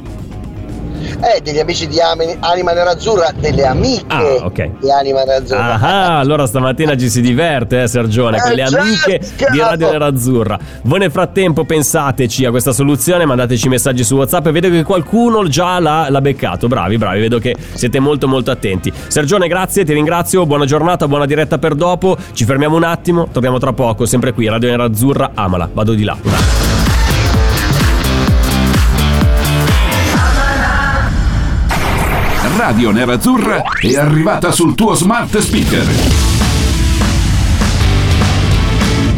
[1.22, 4.70] Eh, degli amici di Anima Nerazzurra, delle amiche Ah, ok.
[4.80, 5.80] di Anima Nerazzurra.
[5.80, 9.70] Ah, allora stamattina ci si diverte, eh, Sergione, con Eh, le certo, amiche di capo.
[9.70, 10.60] Radio Nerazzurra.
[10.84, 15.48] Voi nel frattempo pensateci a questa soluzione, mandateci messaggi su WhatsApp e vedo che qualcuno
[15.48, 16.68] già l'ha, l'ha beccato.
[16.68, 18.92] Bravi, bravi, vedo che siete molto molto attenti.
[19.08, 22.18] Sergione, grazie, ti ringrazio, buona giornata, buona diretta per dopo.
[22.34, 26.87] Ci fermiamo un attimo, torniamo tra poco, sempre qui, Radio Nerazzurra, amala, vado di là.
[32.68, 35.86] Radio Nerazzurra è arrivata sul tuo smart speaker.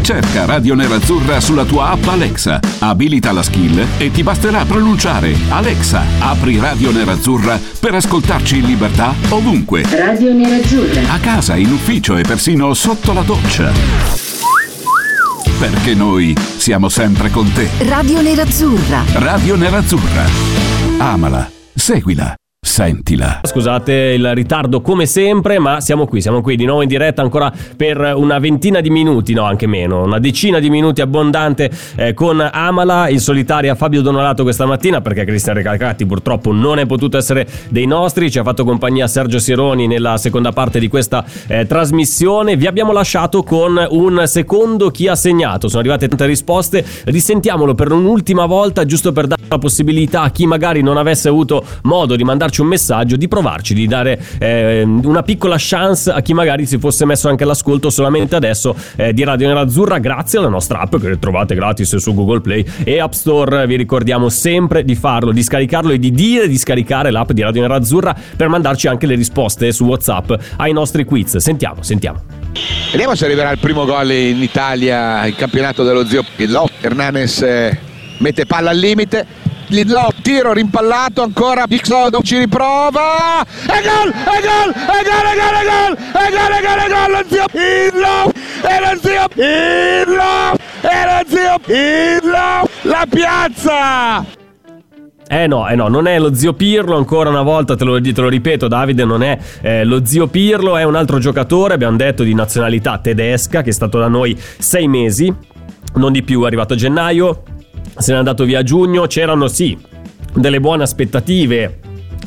[0.01, 6.03] Cerca Radio Nerazzurra sulla tua app Alexa, abilita la skill e ti basterà pronunciare Alexa,
[6.19, 11.12] apri Radio Nerazzurra per ascoltarci in libertà ovunque, Radio Nerazzurra.
[11.12, 13.71] a casa, in ufficio e persino sotto la doccia.
[15.57, 17.67] Perché noi siamo sempre con te.
[17.79, 19.03] Radio Nerazzurra.
[19.13, 20.23] Radio Nerazzurra.
[20.99, 22.35] Amala, seguila,
[22.69, 23.41] sentila.
[23.43, 27.51] Scusate il ritardo come sempre, ma siamo qui, siamo qui di nuovo in diretta ancora
[27.75, 32.39] per una ventina di minuti, no anche meno, una decina di minuti abbondante eh, con
[32.39, 37.47] Amala, in solitaria Fabio Donolato questa mattina perché Cristian Recalcati purtroppo non è potuto essere
[37.69, 42.55] dei nostri, ci ha fatto compagnia Sergio Sironi nella seconda parte di questa eh, trasmissione,
[42.55, 47.91] vi abbiamo lasciato con un secondo chi ha segnato, sono arrivate tante risposte, risentiamolo per
[47.91, 52.23] un'ultima volta giusto per dare la possibilità a chi magari non avesse avuto modo di
[52.23, 56.78] mandarci un messaggio di provarci, di dare eh, una piccola chance a chi magari si
[56.78, 61.19] fosse messo anche all'ascolto solamente adesso eh, di Radio Nerazzurra grazie alla nostra app che
[61.19, 63.65] trovate gratis su Google Play e App Store.
[63.67, 67.62] Vi ricordiamo sempre di farlo, di scaricarlo e di dire di scaricare l'app di Radio
[67.62, 71.38] Nerazzurra per mandarci anche le risposte su WhatsApp ai nostri quiz.
[71.38, 72.22] Sentiamo, sentiamo.
[72.91, 76.67] Vediamo se arriverà il primo gol in Italia, il campionato dello zio Pirlo.
[76.82, 77.78] Hernanes eh,
[78.17, 79.26] mette palla al limite.
[79.69, 85.53] Lidlò, tiro rimpallato ancora, Pixodo ci riprova e gol, e gol, e gol, e gol,
[85.53, 88.32] e gol, e gol, e gol, e gol, lo zio Pirlo,
[88.67, 94.25] e lo zio Pirlo, e lo zio Pirlo, la piazza!
[95.32, 98.12] Eh no, eh no, non è lo zio Pirlo, ancora una volta te lo, te
[98.19, 102.23] lo ripeto Davide, non è eh, lo zio Pirlo, è un altro giocatore, abbiamo detto
[102.23, 105.32] di nazionalità tedesca, che è stato da noi sei mesi,
[105.93, 107.43] non di più, è arrivato a gennaio,
[107.99, 109.77] se n'è andato via a giugno, c'erano sì
[110.33, 111.79] delle buone aspettative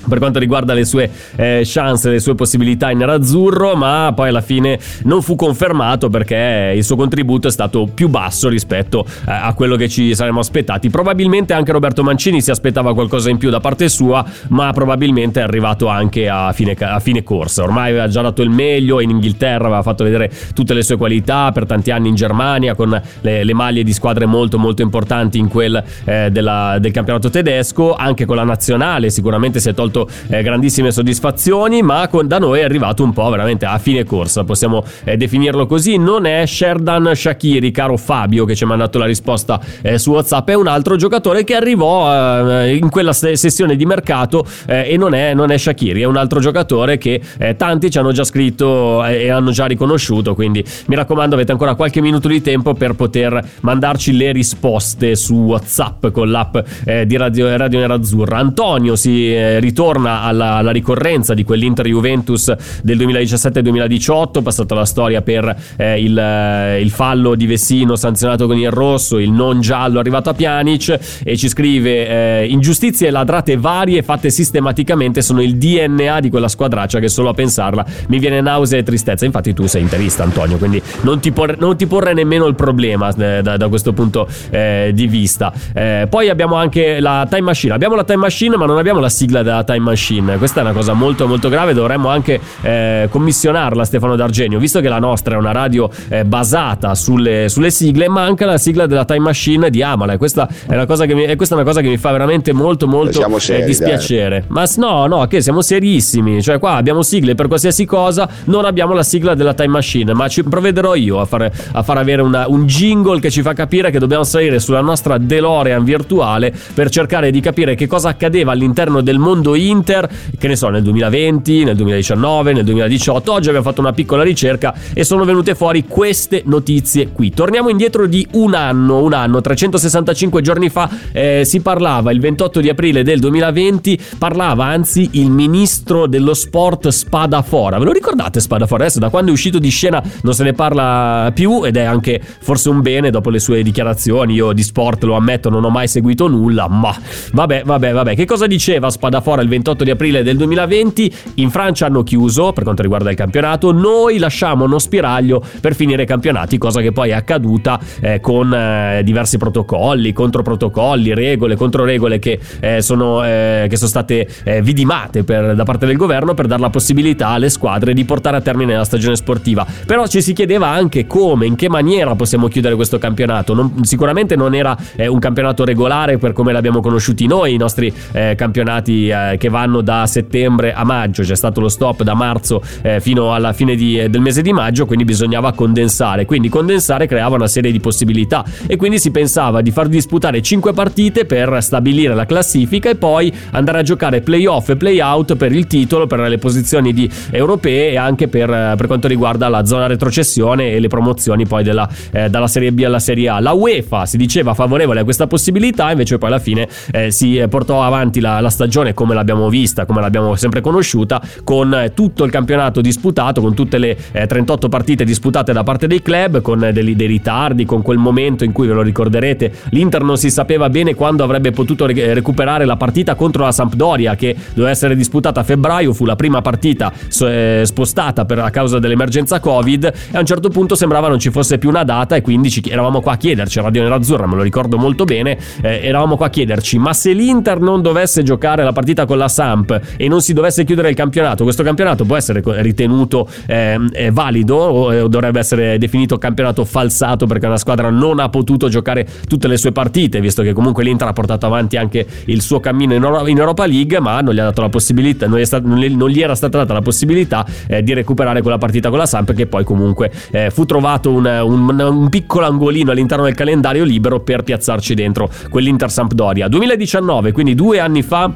[0.08, 4.40] per quanto riguarda le sue eh, chance, le sue possibilità in nerazzurro, ma poi alla
[4.40, 9.52] fine non fu confermato perché il suo contributo è stato più basso rispetto eh, a
[9.54, 10.90] quello che ci saremmo aspettati.
[10.90, 15.42] Probabilmente anche Roberto Mancini si aspettava qualcosa in più da parte sua, ma probabilmente è
[15.42, 17.62] arrivato anche a fine, a fine corsa.
[17.62, 21.52] Ormai aveva già dato il meglio in Inghilterra, aveva fatto vedere tutte le sue qualità
[21.52, 25.48] per tanti anni in Germania con le, le maglie di squadre molto molto importanti in
[25.48, 29.91] quel eh, della- del campionato tedesco, anche con la nazionale sicuramente si è tolto
[30.28, 34.44] eh, grandissime soddisfazioni, ma con- da noi è arrivato un po' veramente a fine corsa,
[34.44, 35.96] possiamo eh, definirlo così.
[35.96, 40.48] Non è Sherdan Shakiri, caro Fabio, che ci ha mandato la risposta eh, su WhatsApp,
[40.48, 44.96] è un altro giocatore che arrivò eh, in quella se- sessione di mercato eh, e
[44.96, 48.24] non è, non è Shakiri, è un altro giocatore che eh, tanti ci hanno già
[48.24, 50.34] scritto e hanno già riconosciuto.
[50.34, 55.34] Quindi mi raccomando, avete ancora qualche minuto di tempo per poter mandarci le risposte su
[55.34, 56.56] WhatsApp con l'app
[57.04, 58.38] di Radio, Radio Nerazzurra.
[58.38, 65.22] Antonio si eh, torna alla, alla ricorrenza di quell'Inter Juventus del 2017-2018, passata la storia
[65.22, 69.98] per eh, il, eh, il, fallo di Vessino sanzionato con il rosso, il non giallo
[69.98, 76.20] arrivato a Pjanic e ci scrive eh, ingiustizie ladrate varie fatte sistematicamente sono il DNA
[76.20, 79.24] di quella squadraccia che solo a pensarla mi viene nausea e tristezza.
[79.24, 83.08] Infatti tu sei interista Antonio, quindi non ti, por- non ti porre nemmeno il problema
[83.08, 85.52] eh, da, da, questo punto eh, di vista.
[85.74, 89.08] Eh, poi abbiamo anche la time machine, abbiamo la time machine ma non abbiamo la
[89.08, 90.36] sigla della time machine.
[90.38, 94.88] Questa è una cosa molto molto grave, dovremmo anche eh, commissionarla Stefano D'Argenio, visto che
[94.88, 99.20] la nostra è una radio eh, basata sulle, sulle, sigle, manca la sigla della time
[99.20, 100.16] machine di Amala.
[100.16, 102.86] Questa è una cosa che mi, questa è una cosa che mi fa veramente molto
[102.86, 104.40] molto seri, dispiacere.
[104.40, 104.48] Dai.
[104.48, 108.94] Ma no, no, che siamo serissimi, cioè qua abbiamo sigle per qualsiasi cosa, non abbiamo
[108.94, 112.48] la sigla della time machine, ma ci provvederò io a fare, a far avere una,
[112.48, 117.30] un jingle che ci fa capire che dobbiamo salire sulla nostra DeLorean virtuale per cercare
[117.30, 120.08] di capire che cosa accadeva all'interno del mondo Inter,
[120.38, 123.32] che ne so, nel 2020, nel 2019, nel 2018.
[123.32, 127.30] Oggi abbiamo fatto una piccola ricerca e sono venute fuori queste notizie qui.
[127.30, 132.60] Torniamo indietro di un anno, un anno, 365 giorni fa eh, si parlava, il 28
[132.60, 137.78] di aprile del 2020, parlava anzi il ministro dello sport Spadafora.
[137.78, 138.84] Ve lo ricordate Spadafora?
[138.84, 142.20] Adesso da quando è uscito di scena non se ne parla più ed è anche
[142.20, 144.34] forse un bene dopo le sue dichiarazioni.
[144.34, 146.96] Io di sport lo ammetto, non ho mai seguito nulla, ma
[147.32, 148.14] vabbè, vabbè, vabbè.
[148.14, 151.12] Che cosa diceva Spadafora il 28 di aprile del 2020?
[151.34, 156.04] In Francia hanno chiuso per quanto riguarda il campionato, noi lasciamo uno spiraglio per finire
[156.04, 162.18] i campionati, cosa che poi è accaduta eh, con eh, diversi protocolli, controprotocolli, regole, controregole
[162.18, 166.46] che, eh, sono, eh, che sono state eh, vidimate per, da parte del governo per
[166.46, 169.66] dare la possibilità alle squadre di portare a termine la stagione sportiva.
[169.86, 173.52] Però ci si chiedeva anche come, in che maniera possiamo chiudere questo campionato.
[173.52, 177.92] Non, sicuramente non era eh, un campionato regolare per come l'abbiamo conosciuti noi, i nostri
[178.12, 183.00] campionati eh, che vanno da settembre a maggio, c'è stato lo stop da marzo eh,
[183.00, 186.24] fino alla fine di, eh, del mese di maggio, quindi bisognava condensare.
[186.24, 190.72] Quindi condensare creava una serie di possibilità e quindi si pensava di far disputare 5
[190.72, 195.66] partite per stabilire la classifica e poi andare a giocare playoff e playout per il
[195.66, 199.86] titolo, per le posizioni di europee e anche per, eh, per quanto riguarda la zona
[199.86, 203.40] retrocessione e le promozioni poi della, eh, dalla Serie B alla Serie A.
[203.40, 207.82] La UEFA si diceva favorevole a questa possibilità, invece poi alla fine eh, si portò
[207.82, 212.30] avanti la, la, stagione come l'abbiamo vista, come l'abbiamo sempre conosciuta, con eh, tutto il
[212.30, 216.94] campionato disputato, con tutte le 38 eh, partite disputate da parte dei club, con dei,
[216.96, 220.94] dei, ritardi, con quel momento in cui ve lo ricorderete, l'Inter non si sapeva bene
[220.94, 225.92] quando avrebbe potuto recuperare la partita contro la Sampdoria che doveva essere disputata a febbraio,
[225.92, 230.48] fu la prima partita eh, spostata per, a causa dell'emergenza Covid e a un certo
[230.48, 233.82] punto sembrava non ci fosse più una data e quindi eravamo qua a chiederci, Radio
[233.82, 237.82] Nerazzurra me lo ricordo molto bene, eh, eravamo qua a chiederci ma se l'Inter non
[237.82, 241.62] dovesse giocare la partita con la Samp e non si dovesse chiudere il campionato, questo
[241.62, 243.78] campionato può essere ritenuto eh,
[244.10, 249.06] valido o, o dovrebbe essere definito campionato falsato perché una squadra non ha potuto giocare
[249.28, 252.94] tutte le sue partite, visto che comunque l'Inter ha portato avanti anche il suo cammino
[252.94, 256.80] in Europa League, ma non gli non gli, sta, non gli era stata data la
[256.80, 261.10] possibilità eh, di recuperare quella partita con la Samp che poi comunque eh, fu trovato
[261.10, 266.48] un, un, un, piccolo angolino all'interno del calendario libero per piazzarci dentro quell'Inter Sampdoria.
[266.48, 268.32] 2019, quindi due anni fa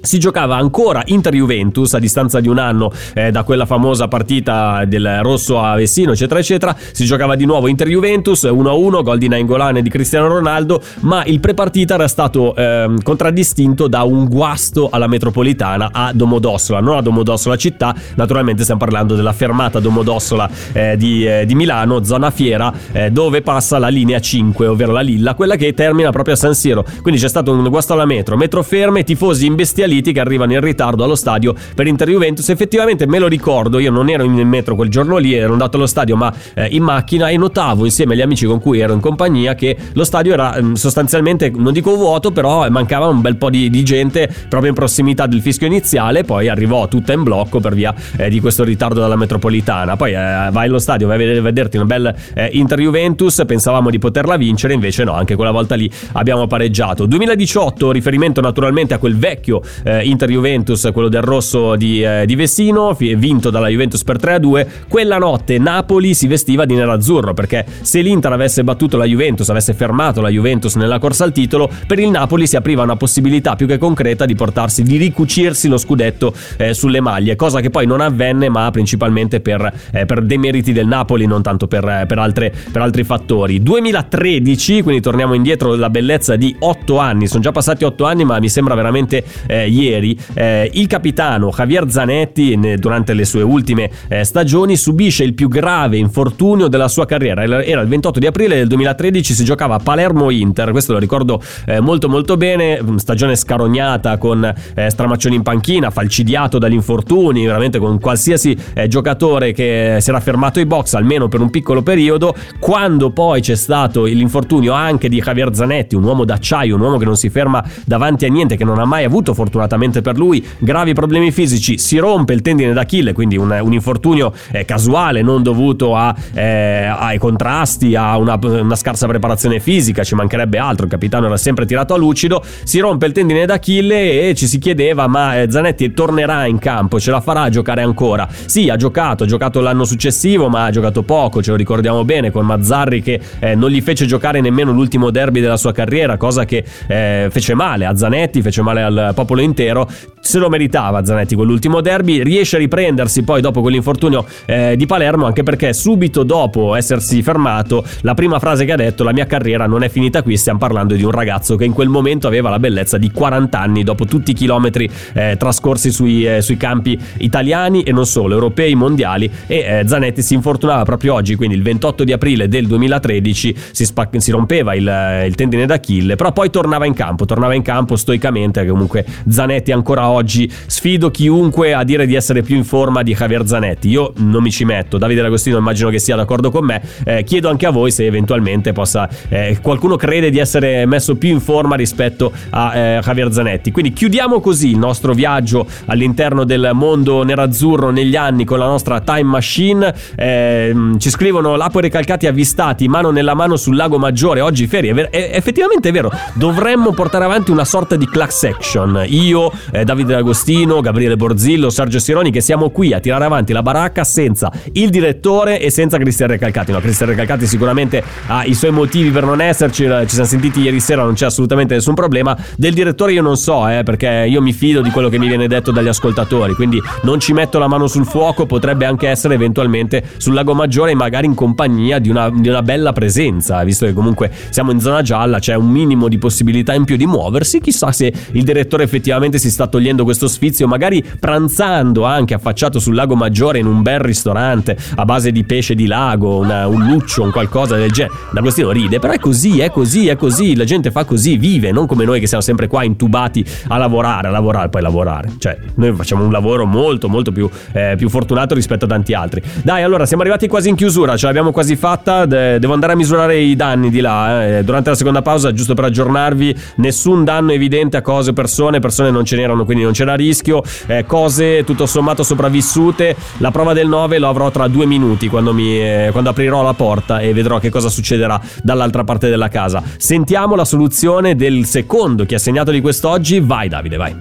[0.00, 5.20] si giocava ancora Inter-Juventus a distanza di un anno eh, da quella famosa partita del
[5.22, 6.76] Rosso a Vessino eccetera eccetera.
[6.92, 11.40] Si giocava di nuovo Inter-Juventus 1-1 gol di Nainggolan e di Cristiano Ronaldo ma il
[11.40, 17.56] prepartita era stato eh, contraddistinto da un guasto alla metropolitana a Domodossola non a Domodossola
[17.56, 23.10] città naturalmente stiamo parlando della fermata Domodossola eh, di, eh, di, Milano zona fiera eh,
[23.10, 26.84] dove passa la linea 5 ovvero la Lilla quella che termina proprio a San Siro.
[27.02, 30.60] Quindi c'è stato un guasto alla metro metro ferme tifosi imbestialiti Saliti che arrivano in
[30.60, 32.48] ritardo allo stadio per Inter Juventus.
[32.48, 35.86] Effettivamente me lo ricordo, io non ero in metro quel giorno lì, ero andato allo
[35.86, 39.54] stadio ma eh, in macchina e notavo insieme agli amici con cui ero in compagnia
[39.54, 43.68] che lo stadio era eh, sostanzialmente, non dico vuoto, però mancava un bel po' di,
[43.68, 47.92] di, gente proprio in prossimità del fischio iniziale, poi arrivò tutta in blocco per via
[48.16, 49.96] eh, di questo ritardo dalla metropolitana.
[49.96, 53.98] Poi eh, vai allo stadio, vai a vederti una bella eh, Inter Juventus, pensavamo di
[53.98, 57.06] poterla vincere, invece no, anche quella volta lì abbiamo pareggiato.
[57.06, 62.96] 2018, riferimento naturalmente a quel vecchio eh, Inter-Juventus, quello del rosso di, eh, di Vessino,
[62.98, 64.66] vinto dalla Juventus per 3-2.
[64.88, 69.74] Quella notte Napoli si vestiva di nerazzurro perché se l'Inter avesse battuto la Juventus, avesse
[69.74, 73.66] fermato la Juventus nella corsa al titolo, per il Napoli si apriva una possibilità più
[73.66, 78.00] che concreta di portarsi, di ricucirsi lo scudetto eh, sulle maglie, cosa che poi non
[78.00, 82.82] avvenne, ma principalmente per, eh, per demeriti del Napoli, non tanto per, per, altre, per
[82.82, 83.62] altri fattori.
[83.62, 88.38] 2013, quindi torniamo indietro la bellezza di 8 anni, sono già passati 8 anni, ma
[88.38, 93.90] mi sembra veramente eh, ieri, eh, il capitano Javier Zanetti ne- durante le sue ultime
[94.08, 97.42] eh, stagioni subisce il più grave infortunio della sua carriera.
[97.42, 101.80] Era il 28 di aprile del 2013, si giocava a Palermo-Inter, questo lo ricordo eh,
[101.80, 104.52] molto molto bene, mm, stagione scarognata con
[104.88, 108.56] Stramaccioni in panchina, falcidiato dagli infortuni, veramente con qualsiasi
[108.88, 113.54] giocatore che si era fermato ai box almeno per un piccolo periodo, quando poi c'è
[113.54, 117.64] stato l'infortunio anche di Javier Zanetti, un uomo d'acciaio, un uomo che non si ferma
[117.84, 121.98] davanti a niente, che non ha mai avuto fortunatamente per lui gravi problemi fisici, si
[121.98, 127.18] rompe il tendine d'Achille, quindi un, un infortunio eh, casuale, non dovuto a, eh, ai
[127.18, 131.94] contrasti, a una, una scarsa preparazione fisica, ci mancherebbe altro, il capitano era sempre tirato
[131.94, 136.46] a lucido, si rompe il tendine d'Achille e ci si chiedeva ma eh, Zanetti tornerà
[136.46, 138.28] in campo, ce la farà a giocare ancora?
[138.46, 142.30] Sì, ha giocato, ha giocato l'anno successivo ma ha giocato poco, ce lo ricordiamo bene
[142.30, 146.44] con Mazzarri che eh, non gli fece giocare nemmeno l'ultimo derby della sua carriera, cosa
[146.44, 149.88] che eh, fece male a Zanetti, fece male al popolo intero,
[150.20, 155.26] se lo meritava Zanetti quell'ultimo derby, riesce a riprendersi poi dopo quell'infortunio eh, di Palermo
[155.26, 159.66] anche perché subito dopo essersi fermato la prima frase che ha detto la mia carriera
[159.66, 162.58] non è finita qui, stiamo parlando di un ragazzo che in quel momento aveva la
[162.58, 167.82] bellezza di 40 anni dopo tutti i chilometri eh, trascorsi sui, eh, sui, campi italiani
[167.82, 172.04] e non solo, europei, mondiali e eh, Zanetti si infortunava proprio oggi, quindi il 28
[172.04, 176.84] di aprile del 2013 si, spac- si rompeva il, il tendine d'Achille, però poi tornava
[176.84, 179.39] in campo, tornava in campo stoicamente, comunque Zanetti
[179.72, 180.50] ancora oggi.
[180.66, 184.50] Sfido chiunque a dire di essere più in forma di Javier Zanetti, io non mi
[184.50, 187.90] ci metto, Davide D'Agostino immagino che sia d'accordo con me, eh, chiedo anche a voi
[187.90, 193.00] se eventualmente possa, eh, qualcuno crede di essere messo più in forma rispetto a eh,
[193.00, 198.58] Javier Zanetti, quindi chiudiamo così il nostro viaggio all'interno del mondo nerazzurro negli anni con
[198.58, 203.98] la nostra time machine, eh, ci scrivono Lapo Recalcati avvistati mano nella mano sul lago
[203.98, 208.06] Maggiore, oggi ferie, è ver- è effettivamente è vero, dovremmo portare avanti una sorta di
[208.06, 209.29] class action, io,
[209.72, 214.04] eh, Davide D'Agostino, Gabriele Borzillo, Sergio Sironi che siamo qui a tirare avanti la baracca
[214.04, 219.10] senza il direttore e senza Cristian Recalcati, no, Cristian Recalcati sicuramente ha i suoi motivi
[219.10, 223.12] per non esserci, ci siamo sentiti ieri sera, non c'è assolutamente nessun problema, del direttore
[223.12, 225.88] io non so, eh, perché io mi fido di quello che mi viene detto dagli
[225.88, 230.54] ascoltatori, quindi non ci metto la mano sul fuoco, potrebbe anche essere eventualmente sul Lago
[230.54, 234.80] Maggiore magari in compagnia di una, di una bella presenza, visto che comunque siamo in
[234.80, 238.84] zona gialla, c'è un minimo di possibilità in più di muoversi, chissà se il direttore
[238.84, 243.82] effettivamente si sta togliendo questo sfizio, magari pranzando anche affacciato sul Lago Maggiore in un
[243.82, 248.14] bel ristorante a base di pesce di lago, una, un luccio, un qualcosa del genere.
[248.32, 251.86] D'Agostino ride, però è così, è così, è così, la gente fa così, vive, non
[251.86, 255.32] come noi che siamo sempre qua intubati a lavorare, a lavorare, poi lavorare.
[255.38, 259.42] Cioè, noi facciamo un lavoro molto, molto più, eh, più fortunato rispetto a tanti altri.
[259.62, 262.96] Dai, allora, siamo arrivati quasi in chiusura, ce l'abbiamo quasi fatta, de- devo andare a
[262.96, 264.58] misurare i danni di là.
[264.58, 264.64] Eh.
[264.64, 269.10] Durante la seconda pausa, giusto per aggiornarvi, nessun danno evidente a cose o persone, persone
[269.10, 273.16] non ce n'erano, quindi non c'era rischio, eh, cose tutto sommato sopravvissute.
[273.38, 276.74] La prova del 9 lo avrò tra due minuti quando, mi, eh, quando aprirò la
[276.74, 279.82] porta e vedrò che cosa succederà dall'altra parte della casa.
[279.96, 283.40] Sentiamo la soluzione del secondo che ha segnato di quest'oggi.
[283.40, 284.14] Vai Davide, vai.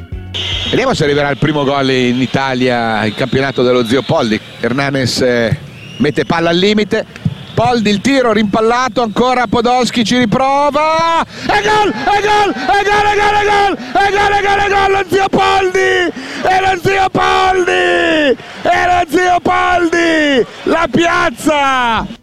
[0.69, 4.39] Vediamo se arriverà il primo gol in Italia in campionato dello zio Poldi.
[4.59, 5.57] Hernanes eh,
[5.97, 7.28] mette palla al limite.
[7.59, 11.25] Poldi il tiro rimpallato ancora Podolski ci riprova.
[11.43, 14.69] E gol e gol e gol e gol e gol e gol e gol e
[14.69, 17.71] gol lo zio Poldi e lo zio Poldi
[18.61, 22.18] e lo zio Poldi la piazza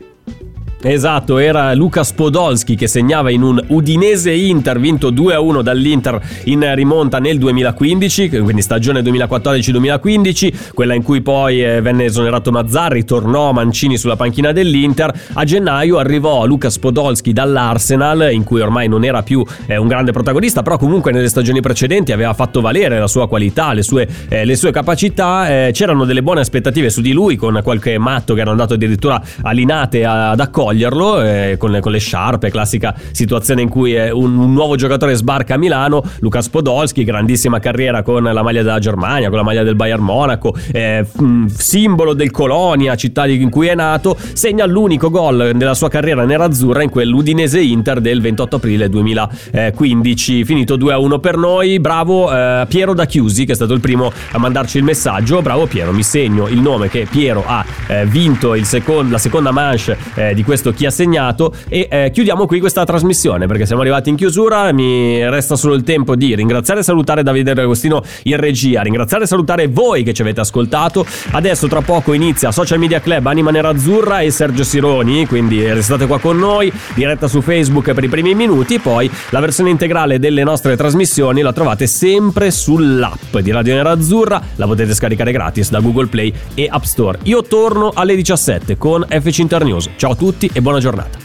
[0.88, 7.18] Esatto, era Lucas Podolski che segnava in un Udinese Inter vinto 2-1 dall'Inter in rimonta
[7.18, 13.98] nel 2015, quindi stagione 2014-2015, quella in cui poi eh, venne esonerato Mazzarri, tornò Mancini
[13.98, 15.12] sulla panchina dell'Inter.
[15.32, 20.12] A gennaio arrivò Lucas Podolski dall'Arsenal, in cui ormai non era più eh, un grande
[20.12, 24.44] protagonista, però comunque nelle stagioni precedenti aveva fatto valere la sua qualità, le sue, eh,
[24.44, 25.48] le sue capacità.
[25.48, 29.20] Eh, c'erano delle buone aspettative su di lui, con qualche matto che era andato addirittura
[29.42, 30.38] a Linate ad
[30.76, 35.14] accoglierlo eh, con, con, le sciarpe, classica situazione in cui eh, un, un, nuovo giocatore
[35.14, 39.62] sbarca a Milano, Lucas Podolski, grandissima carriera con la maglia della Germania, con la maglia
[39.62, 41.04] del Bayern Monaco, eh,
[41.48, 46.82] simbolo del Colonia, città in cui è nato, segna l'unico gol della sua carriera nerazzurra
[46.82, 53.06] in quell'Udinese Inter del 28 aprile 2015, finito 2-1 per noi, bravo eh, Piero da
[53.06, 56.60] Chiusi che è stato il primo a mandarci il messaggio, bravo Piero, mi segno il
[56.60, 60.86] nome che Piero ha eh, vinto secondo, la seconda manche eh, di questo visto chi
[60.86, 64.72] ha segnato e eh, chiudiamo qui questa trasmissione perché siamo arrivati in chiusura.
[64.72, 69.26] Mi resta solo il tempo di ringraziare e salutare Davide Agostino in regia, ringraziare e
[69.26, 71.06] salutare voi che ci avete ascoltato.
[71.30, 76.18] Adesso tra poco inizia Social Media Club Anima Nerazzurra e Sergio Sironi, quindi restate qua
[76.18, 80.76] con noi, diretta su Facebook per i primi minuti, poi la versione integrale delle nostre
[80.76, 86.32] trasmissioni la trovate sempre sull'app di Radio Nerazzurra, la potete scaricare gratis da Google Play
[86.54, 87.18] e App Store.
[87.24, 89.90] Io torno alle 17 con FC Internews.
[89.96, 91.18] Ciao a tutti e buona giornata.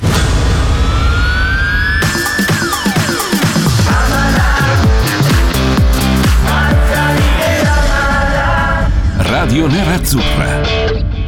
[9.17, 10.61] Radio Nerazzurra.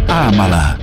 [0.07, 0.82] Amala.